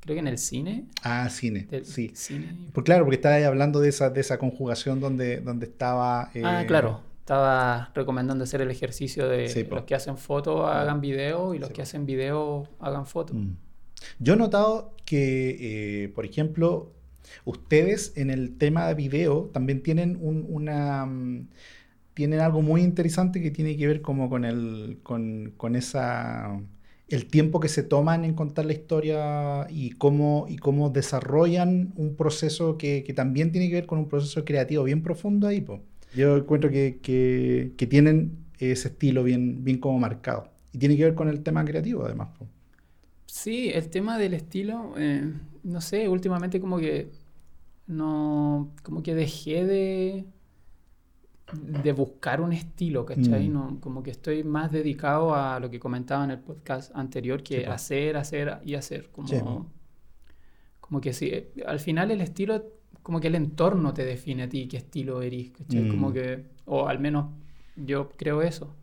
[0.00, 0.86] Creo que en el cine.
[1.02, 1.68] Ah, cine.
[1.84, 2.10] sí.
[2.14, 2.56] Cine.
[2.72, 6.22] Pues claro, porque estaba ahí hablando de esa, de esa conjugación donde, donde estaba.
[6.44, 7.00] ah, eh, claro.
[7.20, 11.82] Estaba recomendando hacer el ejercicio de los que hacen foto hagan video y los que
[11.82, 13.34] hacen video hagan foto.
[13.34, 13.56] Mm.
[14.18, 16.92] Yo he notado que, eh, por ejemplo,
[17.44, 21.06] ustedes en el tema de video también tienen un, una.
[21.06, 21.48] Mm,
[22.14, 24.98] tienen algo muy interesante que tiene que ver como con el.
[25.04, 26.60] con, con esa
[27.12, 32.16] el tiempo que se toman en contar la historia y cómo, y cómo desarrollan un
[32.16, 35.62] proceso que, también tiene que ver con un proceso creativo bien profundo ahí.
[36.16, 40.48] Yo encuentro que, que, tienen ese estilo bien, bien como marcado.
[40.72, 42.28] Y tiene que ver con el tema creativo además.
[43.26, 45.30] Sí, el tema del estilo, eh,
[45.64, 47.10] no sé, últimamente como que
[47.86, 50.24] no, como que dejé de
[51.52, 53.48] de buscar un estilo, ¿cachai?
[53.48, 53.52] Mm.
[53.52, 57.66] No, como que estoy más dedicado a lo que comentaba en el podcast anterior, que
[57.66, 59.10] hacer, hacer y hacer.
[59.10, 59.70] Como,
[60.80, 61.32] como que sí,
[61.66, 62.64] al final el estilo,
[63.02, 65.88] como que el entorno te define a ti qué estilo eres, ¿cachai?
[65.88, 66.12] Como mm.
[66.12, 67.26] que, o al menos
[67.76, 68.74] yo creo eso.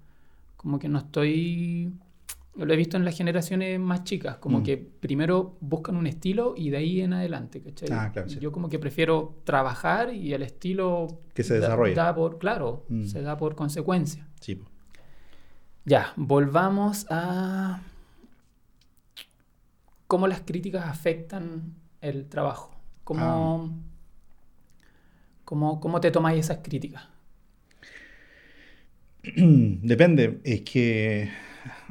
[0.57, 1.93] Como que no estoy
[2.65, 4.63] lo he visto en las generaciones más chicas, como mm.
[4.63, 7.89] que primero buscan un estilo y de ahí en adelante, ¿cachai?
[7.91, 11.21] Ah, Yo como que prefiero trabajar y el estilo...
[11.33, 11.95] Que se desarrolle.
[11.95, 13.05] Da, por, claro, mm.
[13.05, 14.27] se da por consecuencia.
[14.39, 14.61] Sí.
[15.85, 17.81] Ya, volvamos a
[20.07, 22.75] cómo las críticas afectan el trabajo.
[23.03, 23.69] ¿Cómo, ah.
[25.45, 27.07] cómo, cómo te tomáis esas críticas?
[29.23, 31.29] Depende, es que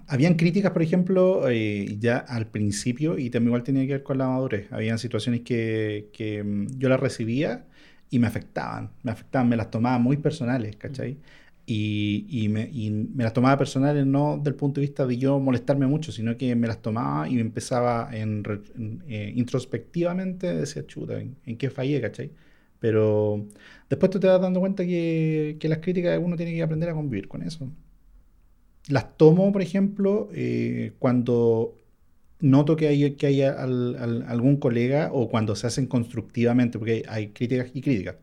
[0.09, 4.18] habían críticas, por ejemplo, eh, ya al principio, y también igual tenía que ver con
[4.18, 4.73] la madurez.
[4.73, 7.66] Habían situaciones que, que mm, yo las recibía
[8.11, 11.18] y me afectaban, me afectaban, me las tomaba muy personales, ¿cachai?
[11.66, 15.38] Y, y, me, y, me, las tomaba personales no del punto de vista de yo
[15.38, 18.42] molestarme mucho, sino que me las tomaba y me empezaba en,
[19.09, 22.33] eh, introspectivamente, decía, chuta, ¿en, qué fallé, cachai?
[22.81, 23.47] Pero
[23.90, 26.94] después tú te vas dando cuenta que, que las críticas uno tiene que aprender a
[26.94, 27.71] convivir con eso
[28.88, 31.74] las tomo, por ejemplo, eh, cuando
[32.40, 37.70] noto que hay, que hay algún colega o cuando se hacen constructivamente, porque hay, críticas
[37.74, 38.16] y críticas,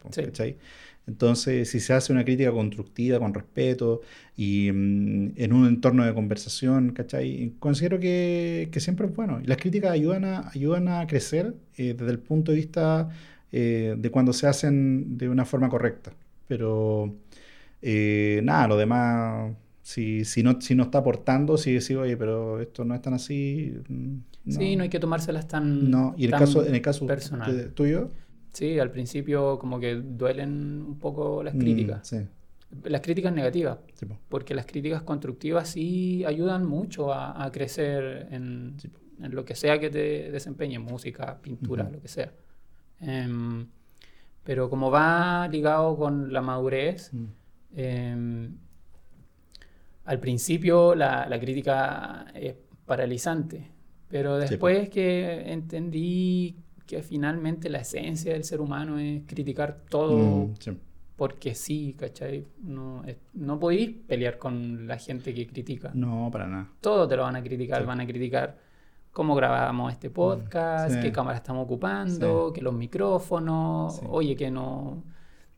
[1.08, 4.02] Entonces, si se hace una crítica constructiva, con respeto
[4.36, 7.54] y mm, en un entorno de conversación, ¿cachai?
[7.60, 9.42] Considero que, siempre es bueno.
[9.46, 13.10] Las críticas ayudan a, ayudan a crecer eh, desde el punto de vista
[13.52, 16.12] eh, de cuando se hacen de una forma correcta.
[16.48, 17.14] Pero
[17.82, 19.52] nada, lo demás
[19.86, 23.14] si, si, no, si no está aportando, si decís, oye, pero esto no es tan
[23.14, 23.72] así.
[23.88, 24.16] Mm,
[24.50, 25.92] sí, no hay que tomárselas tan.
[25.92, 27.72] No, y en, el caso, en el caso personal.
[27.76, 28.10] tuyo.
[28.52, 32.08] Sí, al principio como que duelen un poco las mm, críticas.
[32.08, 32.18] sí.
[32.86, 33.78] Las críticas negativas.
[34.28, 38.78] porque las críticas constructivas sí ayudan mucho a, crecer en,
[39.22, 42.34] en, lo que sea que te desempeñe, música, pintura, lo que sea.
[43.02, 43.68] Em,
[44.44, 47.26] pero como va ligado con la madurez, mm.
[47.76, 48.65] em,
[50.06, 53.72] al principio la, crítica es paralizante,
[54.08, 54.90] pero después pues.
[54.90, 60.54] que entendí que finalmente la esencia del ser humano es criticar todo mm,
[61.16, 62.46] porque sí, ¿cachai?
[62.62, 65.92] No, no podéis pelear con la gente que critica.
[65.94, 66.70] No, para nada.
[66.82, 68.58] Todo te lo van a criticar, van a criticar
[69.12, 75.04] cómo grabamos este mm, podcast, qué cámara estamos ocupando, que los micrófonos, oye, que no,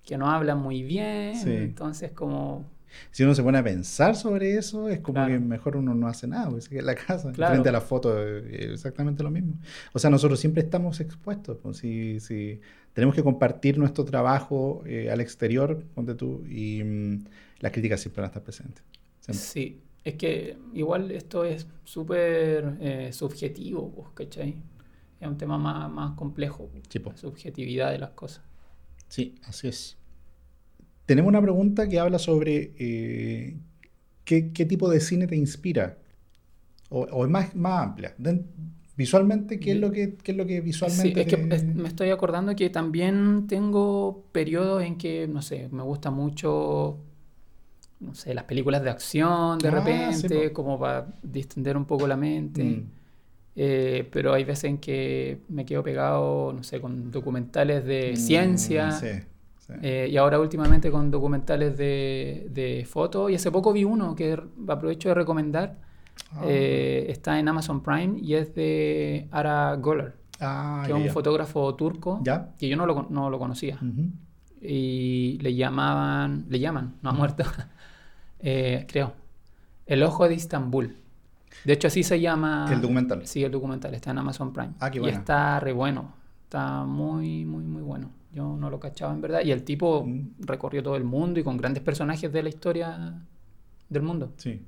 [0.03, 2.76] que no hablan muy bien, entonces como
[3.11, 6.27] Si uno se pone a pensar sobre eso, es como que mejor uno no hace
[6.27, 9.53] nada, porque la casa, frente a la foto, es exactamente lo mismo.
[9.93, 11.57] O sea, nosotros siempre estamos expuestos.
[11.61, 12.59] Pues, si, si
[12.93, 17.25] tenemos que compartir nuestro trabajo eh, al exterior, ponte tú, y mm,
[17.59, 18.83] las críticas siempre van a estar presentes.
[19.31, 24.55] Sí, es que igual esto es súper eh, subjetivo, pues, ¿cachai?
[25.19, 26.69] Es un tema más, más complejo,
[27.03, 28.43] la subjetividad de las cosas.
[29.09, 29.97] Sí, así es.
[31.07, 33.57] Tenemos una pregunta que habla sobre eh,
[34.23, 35.97] ¿qué, tipo de cine te inspira.
[36.89, 38.15] O, es más, más amplia.
[38.95, 41.13] visualmente, ¿qué es, lo que, es lo que visualmente...
[41.13, 45.81] Sí, es que me estoy acordando que también tengo periodos en que, no sé, me
[45.81, 46.99] gusta mucho
[47.99, 52.17] no sé, las películas de acción de ah, repente, como para distender un poco la
[52.17, 52.63] mente.
[52.63, 52.91] Mm.
[53.55, 58.17] Eh, pero hay veces en que me quedo pegado, no sé, con documentales de mm,
[58.17, 58.99] ciencia.
[59.81, 63.29] Eh, y ahora últimamente con documentales de, de foto.
[63.29, 65.77] Y hace poco vi uno que aprovecho de recomendar.
[66.31, 66.41] Ah.
[66.45, 71.75] Eh, está en Amazon Prime y es de Ara Goller, ah, que es un fotógrafo
[71.75, 72.21] turco
[72.57, 73.79] que yo no lo, no lo conocía.
[74.61, 77.43] Y le llamaban, le llaman, no ha muerto,
[78.39, 79.13] Eh, creo.
[79.87, 80.95] El Ojo de Istambul.
[81.63, 82.67] De hecho, así se llama.
[82.71, 83.25] El documental.
[83.25, 83.95] Sí, el documental.
[83.95, 84.73] Está en Amazon Prime.
[84.79, 85.15] Ah, qué bueno.
[85.15, 86.13] Y está re bueno.
[86.43, 88.11] Está muy, muy, muy bueno.
[88.31, 89.41] Yo no lo cachaba en verdad.
[89.43, 90.35] Y el tipo mm.
[90.39, 93.21] recorrió todo el mundo y con grandes personajes de la historia
[93.89, 94.33] del mundo.
[94.37, 94.61] Sí.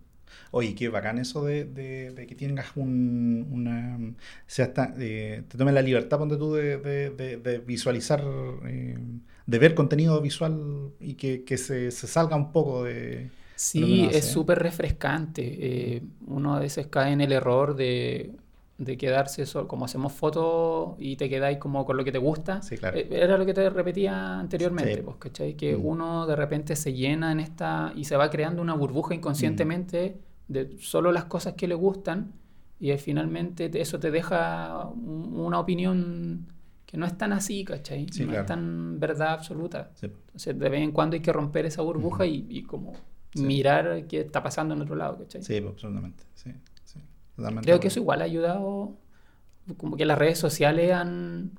[0.52, 3.98] Oye, qué bacán eso de, que tengas un, una...
[3.98, 4.14] O
[4.46, 8.24] sea, te tomes la libertad, ponte tú, de, visualizar,
[8.66, 8.98] eh,
[9.46, 14.60] de ver contenido visual y que, se, se, salga un poco de, Sí, es súper
[14.60, 15.44] refrescante.
[15.44, 18.32] Eh, uno a veces cae en el error de,
[18.98, 22.62] quedarse solo, como hacemos fotos y te quedáis como con lo que te gusta.
[22.62, 22.98] Sí, claro.
[22.98, 25.56] Eh, era lo que te repetía anteriormente, pues, ¿cachai?
[25.56, 25.86] Que mm.
[25.86, 30.54] uno de repente se llena en esta y se va creando una burbuja inconscientemente mm.
[30.54, 32.34] de solo las cosas que le gustan
[32.80, 36.48] y finalmente eso te deja una opinión
[36.86, 38.08] que no es tan así, ¿cachai?
[38.26, 39.92] no es tan verdad absoluta.
[40.02, 42.94] Entonces de vez en cuando hay que romper esa burbuja y, y como
[43.36, 45.44] mirar qué está pasando en otro lado, ¿cachai?
[45.44, 46.24] Sí, pues, absolutamente.
[47.40, 48.98] Sí, Creo que eso igual ha ayudado,
[49.78, 51.52] como que las redes sociales han,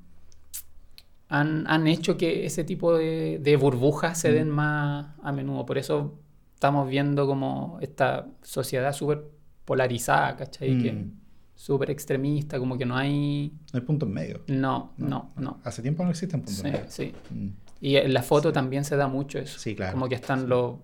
[1.28, 4.54] han, hecho que ese tipo de, burbujas se den mm.
[4.54, 5.64] más a menudo.
[5.66, 6.18] Por eso
[6.54, 9.24] estamos viendo como esta sociedad súper
[9.64, 10.82] polarizada, ¿cachai?
[10.82, 11.12] Que mm.
[11.54, 13.52] súper extremista, como que no hay...
[13.72, 14.40] No hay puntos medios.
[14.48, 16.86] No, no, no, Hace tiempo no existen puntos medios.
[16.88, 17.48] Sí, mm.
[17.80, 19.58] Y en la foto también se da mucho eso.
[19.58, 19.92] Sí, claro.
[19.92, 20.74] Como que están los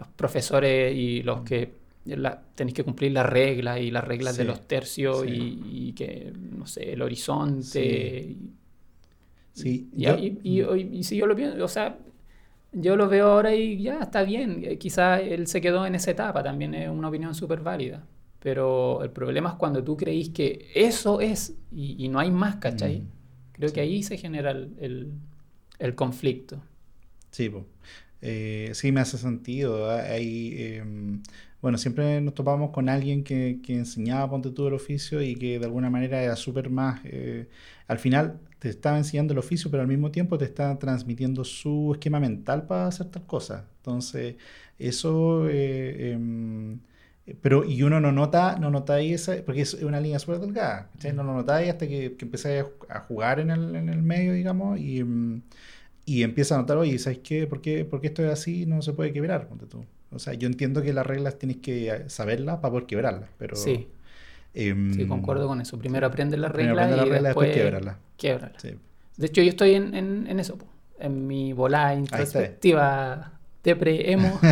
[0.00, 1.79] los profesores y los que
[2.54, 6.92] tenéis que cumplir las reglas y las reglas de los tercios y, que, no sé,
[6.92, 8.36] el horizonte.
[9.52, 9.90] Sí.
[9.94, 11.98] Y, y, si yo lo pienso, o sea,
[12.72, 14.62] yo lo veo ahora y ya está bien.
[14.64, 18.04] Eh, quizás él se quedó en esa etapa, también es una opinión súper válida.
[18.40, 23.02] Pero el problema es cuando tú creís que eso es y, no hay más, ¿cachai?
[23.52, 25.12] Creo que ahí se genera el,
[25.78, 26.62] el conflicto.
[27.30, 27.50] Sí.
[28.22, 29.90] Eh, sí, me hace sentido.
[29.90, 31.22] Hay, em,
[31.62, 35.58] bueno, siempre nos topamos con alguien que, que, enseñaba, ponte tú, el oficio y que
[35.58, 37.00] de alguna manera era súper más...
[37.04, 37.48] Eh,
[37.86, 41.92] al final te estaba enseñando el oficio, pero al mismo tiempo te está transmitiendo su
[41.92, 43.66] esquema mental para hacer tal cosa.
[43.78, 44.36] Entonces,
[44.78, 45.48] eso...
[45.48, 46.80] Eh, em,
[47.42, 50.90] pero, y uno no nota, no nota ahí esa, porque es una línea súper delgada,
[51.14, 54.78] No lo notáis hasta que, que empecé a jugar en el, en el medio, digamos,
[54.80, 55.00] y...
[55.00, 55.42] Em,
[56.06, 58.66] y empieza a notar, oye, ¿sabes qué, ¿Por qué esto es así?
[58.66, 59.84] No se puede quebrar, ponte tú.
[60.12, 63.56] O sea, yo entiendo que las reglas tienes que saberlas para poder quebrarlas, pero...
[63.56, 63.88] Sí.
[64.52, 65.78] Em, sí, concuerdo con eso.
[65.78, 67.98] Primero aprende las reglas y después, después quiebrala.
[69.16, 70.58] De hecho, yo estoy en, en, eso,
[70.98, 74.40] en mi volada introspectiva de pre-emo.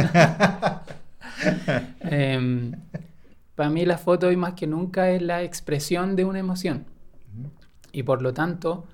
[2.01, 2.73] Em,
[3.55, 6.85] para mí la foto hoy más que nunca es la expresión de una emoción.
[7.93, 8.87] Y por lo tanto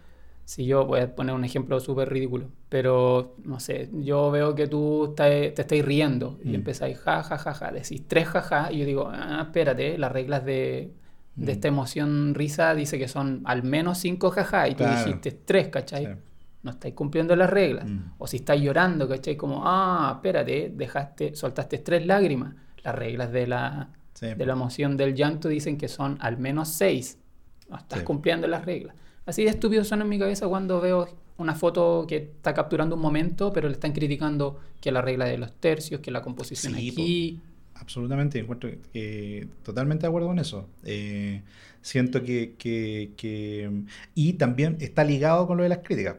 [0.45, 4.67] si yo voy a poner un ejemplo súper ridículo, pero no sé, yo veo que
[4.67, 6.55] tú te, te estáis riendo y mm.
[6.57, 10.11] empezáis ja, ja, ja, ja, decís tres ja, ja, y yo digo, ah, espérate, las
[10.11, 10.91] reglas de,
[11.37, 11.55] de mm.
[11.55, 16.17] esta emoción risa dice que son al menos cinco jaja y tú dijiste tres, ¿cachai?
[16.65, 17.89] No estáis cumpliendo las reglas.
[17.89, 18.15] Mm.
[18.19, 19.37] O si estáis llorando, ¿cachai?
[19.37, 22.57] Como, ah, espérate, dejaste, soltaste tres lágrimas.
[22.83, 27.21] Las reglas de la, de la emoción del llanto dicen que son al menos seis.
[27.69, 28.97] No estás cumpliendo las reglas.
[29.27, 31.07] Así de estúpido son en mi cabeza cuando veo
[31.37, 35.39] una foto que está capturando un momento, pero le están criticando que la regla de
[35.39, 37.41] los tercios, que la composición aquí.
[37.75, 40.69] absolutamente, encuentro que totalmente de acuerdo con eso.
[40.85, 41.43] Eh,
[41.83, 43.71] siento que, que,
[44.15, 46.17] Y también está ligado con lo de las críticas.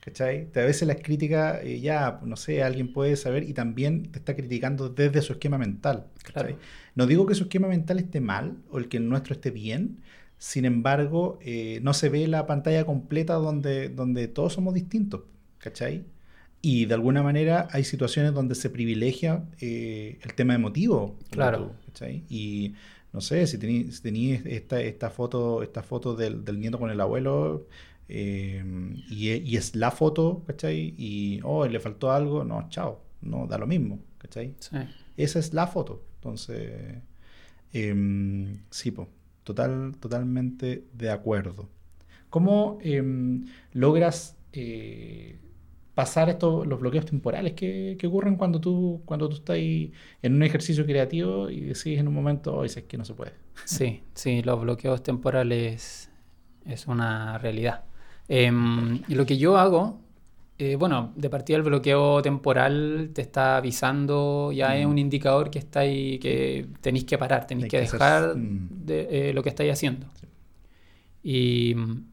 [0.00, 0.48] ¿Cachai?
[0.56, 4.34] A veces las críticas, eh, ya, no sé, alguien puede saber y también te está
[4.34, 6.06] criticando desde su esquema mental.
[6.24, 6.56] Claro.
[6.96, 9.98] No digo que su esquema mental esté mal o el que el nuestro esté bien,
[10.42, 15.20] sin embargo, eh, no se ve la pantalla completa donde, donde todos somos distintos,
[15.58, 16.04] ¿cachai?
[16.60, 21.16] Y de alguna manera hay situaciones donde se privilegia eh, el tema emotivo.
[21.30, 21.76] Claro.
[21.86, 22.24] ¿cachai?
[22.28, 22.74] Y
[23.12, 27.00] no sé, si tenías si esta, esta foto, esta foto del, del nieto con el
[27.00, 27.68] abuelo,
[28.08, 28.64] eh,
[29.10, 30.92] y, es la foto, ¿cachai?
[30.98, 34.56] Y, oh, le faltó algo, no, chao, no, da lo mismo, ¿cachai?
[34.58, 34.76] Sí.
[35.16, 36.02] Esa es la foto.
[36.16, 36.96] Entonces,
[37.72, 39.06] em, sí, pues,
[39.44, 41.68] total, totalmente de acuerdo.
[42.30, 45.38] ¿Cómo em, logras eh,
[45.94, 50.86] pasar estos, los bloqueos temporales que, ocurren cuando tú, cuando tú estás en un ejercicio
[50.86, 53.32] creativo y decís en un momento, es que no se puede?
[53.64, 56.10] Sí, sí, los bloqueos temporales
[56.64, 57.84] es una realidad.
[58.28, 60.00] Em, lo que yo hago,
[60.58, 64.90] eh, bueno, de partida el bloqueo temporal te está avisando, ya es mm.
[64.90, 68.68] un indicador que está ahí, que tenéis que parar, tenéis que, dejar mm.
[68.70, 70.06] de, eh, lo que estáis haciendo.
[71.22, 72.04] Y mm,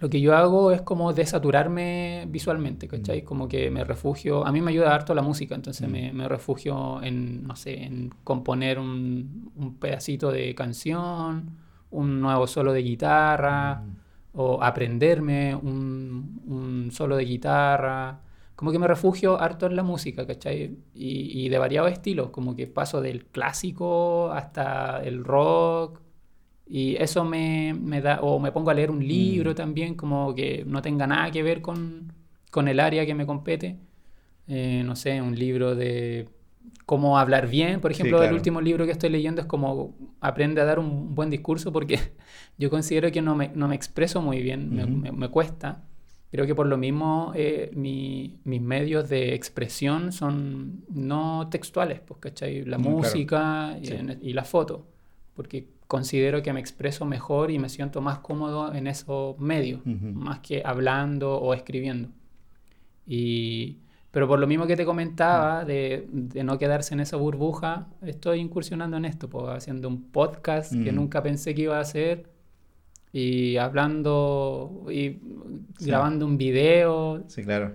[0.00, 3.22] lo que yo hago es como desaturarme visualmente, ¿cachai?
[3.22, 7.02] Como que me refugio, a mí me ayuda harto la música, entonces me, me, refugio
[7.02, 11.56] en, no sé, en componer un, un pedacito de canción,
[11.90, 13.82] un nuevo solo de guitarra
[14.36, 18.20] o aprenderme un, un, solo de guitarra.
[18.54, 20.76] Como que me refugio harto en la música, ¿cachai?
[20.94, 26.00] Y, y de variados estilos, como que paso del clásico hasta el rock.
[26.66, 29.54] Y eso me, me da, o me pongo a leer un libro mm.
[29.54, 32.12] también, como que no tenga nada que ver con,
[32.50, 33.78] con el área que me compete.
[34.48, 36.28] Eh, no sé, un libro de
[36.86, 37.80] cómo hablar bien.
[37.80, 41.28] Por ejemplo, el último libro que estoy leyendo es como aprende a dar un buen
[41.30, 41.98] discurso porque
[42.58, 45.82] yo considero que no me, no me expreso muy bien, me, me, cuesta.
[46.30, 52.20] Creo que por lo mismo eh, mi, mis medios de expresión son no textuales, pues,
[52.20, 52.64] ¿cachai?
[52.64, 54.86] La mm, música y, la foto,
[55.34, 60.40] porque considero que me expreso mejor y me siento más cómodo en esos medios, más
[60.40, 62.10] que hablando o escribiendo.
[63.06, 63.78] Y
[64.16, 65.66] pero por lo mismo que te comentaba, mm.
[65.66, 70.72] de, de, no quedarse en esa burbuja, estoy incursionando en esto, pues, haciendo un podcast
[70.72, 70.94] que mm.
[70.94, 72.26] nunca pensé que iba a hacer
[73.12, 75.18] y hablando y
[75.78, 77.24] grabando un video.
[77.28, 77.74] Sí, claro.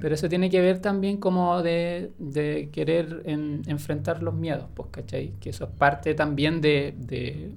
[0.00, 5.32] Pero eso tiene que ver también como de, de querer enfrentar los miedos, pues, ¿cachai?
[5.40, 6.94] Que eso es parte también de,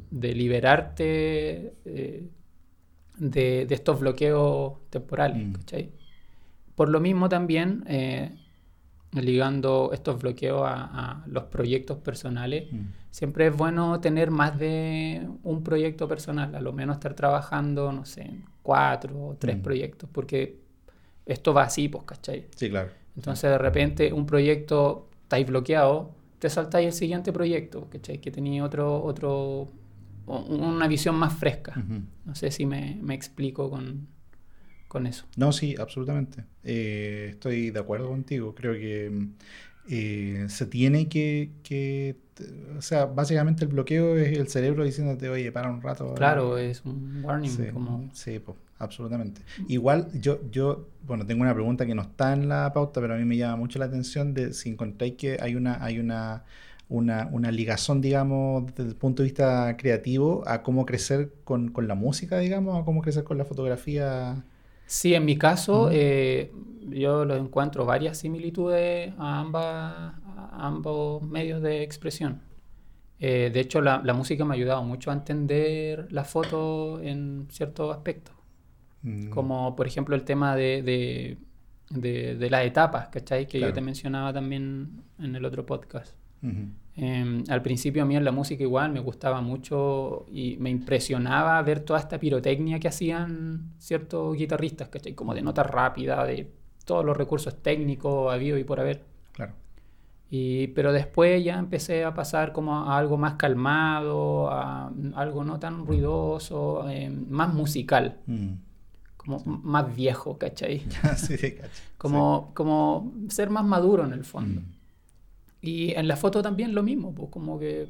[0.09, 2.27] de liberarte eh,
[3.15, 5.51] de, estos bloqueos temporales, mm.
[5.51, 5.91] ¿cachai?
[6.75, 8.31] Por lo mismo también, eh,
[9.13, 12.81] ligando estos bloqueos a, los proyectos personales, mm.
[13.11, 18.05] siempre es bueno tener más de un proyecto personal, a lo menos estar trabajando, no
[18.05, 19.61] sé, cuatro o tres mm.
[19.61, 20.59] proyectos, porque
[21.25, 22.47] esto va así, pues, ¿cachai?
[22.55, 22.89] Sí, claro.
[23.15, 28.17] Entonces de repente un proyecto estáis bloqueado, te saltáis el siguiente proyecto, ¿cachai?
[28.19, 29.67] Que tenía otro, otro,
[30.25, 31.75] una visión más fresca.
[32.25, 34.07] No sé si me, me explico con,
[34.93, 35.25] con eso.
[35.35, 36.45] No, sí, absolutamente.
[36.63, 38.53] Eh, estoy de acuerdo contigo.
[38.55, 39.11] Creo que
[39.89, 42.15] eh, se tiene que,
[42.77, 46.13] o sea, básicamente el bloqueo es el cerebro diciéndote, oye, para un rato.
[46.13, 47.49] Claro, es un warning.
[47.49, 48.09] Sí, como...
[48.13, 49.41] sí pues, absolutamente.
[49.67, 53.17] Igual yo, yo, bueno, tengo una pregunta que no está en la pauta, pero a
[53.17, 56.43] mí me llama mucho la atención de si encontráis que hay una, hay una,
[56.87, 61.87] una, una ligazón, digamos, desde el punto de vista creativo a cómo crecer con, con
[61.87, 64.45] la música, digamos, a cómo crecer con la fotografía.
[64.93, 66.51] Sí, en mi caso, eh,
[66.87, 70.13] yo lo encuentro varias similitudes a, ambas,
[70.51, 72.43] ambos medios de expresión.
[73.19, 77.91] Eh, de hecho, la, música me ha ayudado mucho a entender la foto en ciertos
[77.91, 78.35] aspectos.
[79.01, 79.29] Mm.
[79.31, 81.39] Como, por ejemplo, el tema de,
[81.89, 83.47] de, las etapas, ¿cachai?
[83.47, 86.15] Que yo te mencionaba también en el otro podcast.
[86.95, 91.59] Em, al principio a mí en la música igual me gustaba mucho y me impresionaba
[91.63, 95.15] ver toda esta pirotecnia que hacían ciertos guitarristas, ¿cachai?
[95.15, 96.51] Como de nota rápida, de
[96.85, 99.03] todos los recursos técnicos habido y por haber.
[99.31, 99.53] Claro.
[100.29, 105.59] Y, pero después ya empecé a pasar como a algo más calmado, a algo no
[105.59, 108.19] tan ruidoso, em, más musical.
[108.27, 108.53] Mm.
[109.17, 110.83] Como más viejo, ¿cachai?
[111.17, 111.37] sí,
[111.97, 114.61] como, como ser más maduro en el fondo.
[114.61, 114.82] Mm.
[115.63, 117.87] Y en la foto también lo mismo, pues como que,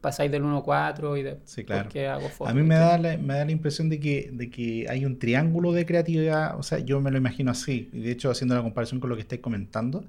[0.00, 1.88] pasáis del 1 a 4 y de sí, claro.
[2.10, 2.52] hago fotos.
[2.52, 5.20] A mí me da, la, me da la impresión de que, de que hay un
[5.20, 8.62] triángulo de creatividad, o sea, yo me lo imagino así, y de hecho haciendo la
[8.62, 10.04] comparación con lo que estáis comentando,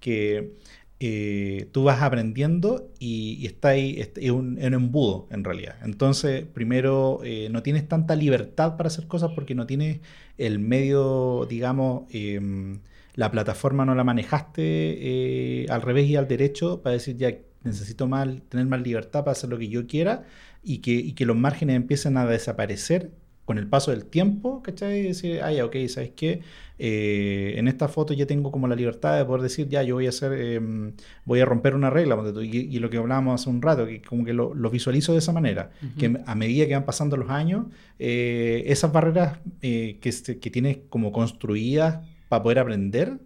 [0.00, 0.54] que
[0.98, 5.76] eh, tú vas aprendiendo y, está ahí, es un, embudo en realidad.
[5.84, 10.00] Entonces, primero, eh, no tienes tanta libertad para hacer cosas porque no tienes
[10.38, 12.80] el medio, digamos, em,
[13.16, 18.06] la plataforma no la manejaste eh, al revés y al derecho para decir ya necesito
[18.06, 20.24] más, tener más libertad para hacer lo que yo quiera
[20.62, 23.10] y que, y que los márgenes empiecen a desaparecer
[23.46, 24.98] con el paso del tiempo, ¿cachai?
[24.98, 26.40] Y decir, ah, ya, ok, ¿sabes qué?
[26.80, 30.06] Eh, en esta foto ya tengo como la libertad de poder decir, ya, yo voy
[30.06, 30.92] a hacer, em,
[31.24, 34.32] voy a romper una regla, y, lo que hablábamos hace un rato, que como que
[34.32, 37.66] lo, visualizo de esa manera, que a medida que van pasando los años,
[38.00, 43.18] eh, esas barreras que, que tienes como construidas para poder aprender,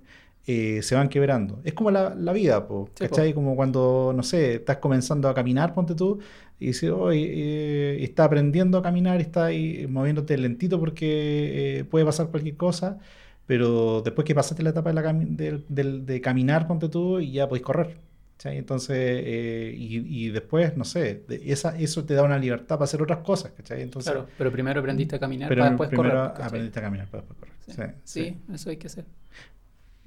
[0.46, 1.60] se van quebrando.
[1.64, 2.66] Es como la, vida,
[2.98, 3.32] ¿cachai?
[3.34, 6.18] Como cuando, no sé, estás comenzando a caminar, ponte tú,
[6.60, 12.28] y dice, eh, está aprendiendo a caminar, está ahí moviéndote lentito porque eh, puede pasar
[12.28, 12.98] cualquier cosa,
[13.46, 18.09] pero después que pasaste la etapa de, de, caminar, ponte tú, y ya podéis correr.
[18.44, 23.18] Entonces, eh, y, después, no sé, esa, eso te da una libertad para hacer otras
[23.18, 23.82] cosas, ¿cachai?
[23.82, 26.16] Entonces, claro, pero primero aprendiste a caminar para después correr.
[26.16, 27.96] aprendiste a caminar para después correr.
[28.04, 29.04] Sí, eso hay que hacer.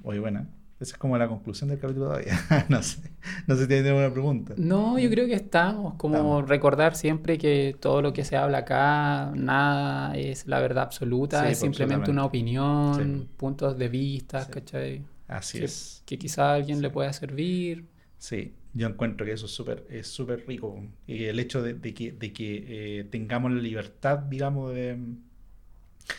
[0.00, 0.48] Muy buena.
[0.80, 2.36] Esa es como la conclusión del capítulo todavía.
[2.68, 3.10] no sé.
[3.46, 4.54] No sé si tiene alguna pregunta.
[4.56, 5.94] No, yo creo que estamos.
[5.94, 11.48] Como recordar siempre que todo lo que se habla acá, nada es la verdad absoluta,
[11.48, 15.04] es simplemente una opinión, puntos de vista, ¿cachai?
[15.28, 16.02] Así es.
[16.04, 17.93] Que quizá a alguien le pueda servir.
[18.24, 20.82] Sí, yo encuentro que eso es súper es súper rico.
[21.06, 24.96] Y el hecho de, que, de que eh, tengamos la libertad, digamos, de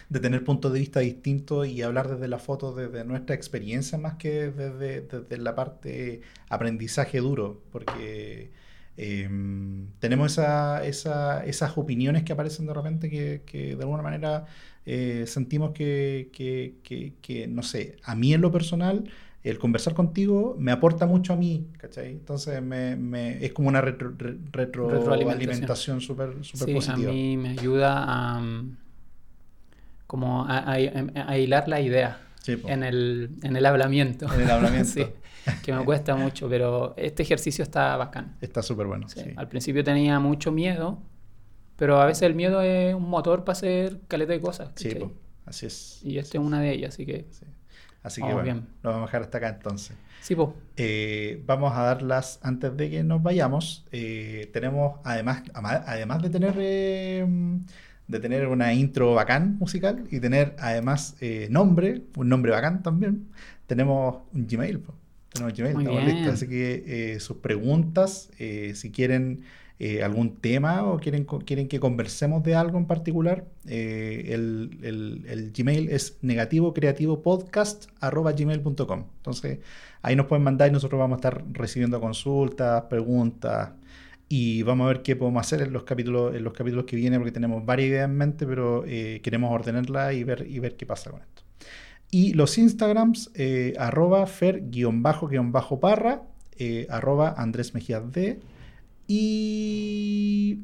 [0.09, 4.15] de tener puntos de vista distintos y hablar desde la foto, desde nuestra experiencia más
[4.15, 8.51] que desde, la parte aprendizaje duro, porque
[8.97, 10.85] em, tenemos esa,
[11.45, 14.45] esas opiniones que aparecen de repente que, de alguna manera
[14.85, 19.09] eh, sentimos que, que, no sé, a mí en lo personal,
[19.49, 22.11] el conversar contigo me aporta mucho a mí, ¿cachai?
[22.11, 24.11] Entonces me, es como una retro,
[24.51, 28.41] retroalimentación súper super sí, A mí me ayuda a
[30.07, 30.79] como a,
[31.37, 34.31] hilar la idea en, el, en el hablamiento.
[34.33, 34.89] En el hablamiento.
[34.93, 35.05] sí,
[35.63, 38.37] que me cuesta mucho, pero este ejercicio está bacán.
[38.41, 39.07] Está súper bueno.
[39.09, 39.21] Sí.
[39.35, 41.01] Al principio tenía mucho miedo,
[41.75, 44.71] pero a veces el miedo es un motor para hacer caleta de cosas.
[44.75, 44.97] Sí,
[45.45, 46.01] así es.
[46.03, 47.27] Y esta es una de ellas, así que...
[48.05, 49.97] Así que bueno, lo vamos a dejar hasta acá entonces.
[50.21, 50.49] Sí, pues.
[51.45, 53.85] vamos a darlas antes de que nos vayamos.
[53.91, 57.25] Eh, tenemos, además, además de tener eh,
[58.07, 63.27] de tener una intro bacán musical y tener además eh, nombre, un nombre bacán también,
[63.67, 64.81] tenemos un Gmail.
[65.29, 66.33] Tenemos Gmail, estamos listos.
[66.33, 66.83] Así que
[67.15, 69.41] eh, sus preguntas, eh, si quieren
[70.03, 76.17] algún tema o quieren, quieren que conversemos de algo en particular, el, el, Gmail es
[76.21, 79.03] negativo creativo podcast gmail.com.
[79.17, 79.59] Entonces
[80.01, 83.71] ahí nos pueden mandar y nosotros vamos a estar recibiendo consultas, preguntas
[84.27, 87.19] y vamos a ver qué podemos hacer en los capítulos, en los capítulos que vienen,
[87.19, 90.85] porque tenemos varias ideas en mente, pero eh, queremos ordenarla y ver, y ver qué
[90.85, 91.43] pasa con esto.
[92.11, 94.63] Y los Instagrams, eh, arroba fer-parra,
[96.57, 98.39] eh, arroba Andrés Mejías D
[99.07, 100.59] y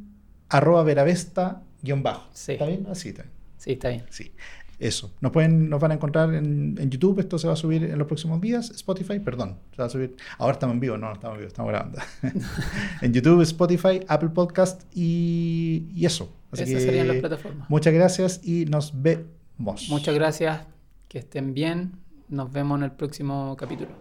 [0.49, 2.29] arroba veravesta-bajo.
[2.33, 2.87] ¿Está bien?
[2.89, 3.33] Así está bien.
[3.57, 4.03] Sí, está bien.
[4.09, 4.33] Sí.
[4.79, 5.13] Eso.
[5.21, 7.19] Nos, pueden, nos van a encontrar en, YouTube.
[7.19, 8.71] Esto se va a subir en los próximos días.
[8.71, 9.57] Spotify, perdón.
[9.75, 10.17] Se va a subir.
[10.39, 10.97] Ahora estamos en vivo.
[10.97, 11.47] No, estamos en vivo.
[11.47, 11.99] Estamos grabando.
[13.01, 16.33] en YouTube, Spotify, Apple Podcast y, y eso.
[16.51, 17.69] Así Esas serían las plataformas.
[17.69, 19.87] Muchas gracias y nos vemos.
[19.89, 20.61] Muchas gracias.
[21.07, 21.91] Que estén bien.
[22.29, 23.91] Nos vemos en el próximo capítulo.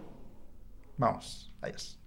[0.97, 1.53] Vamos.
[1.61, 1.99] Adiós.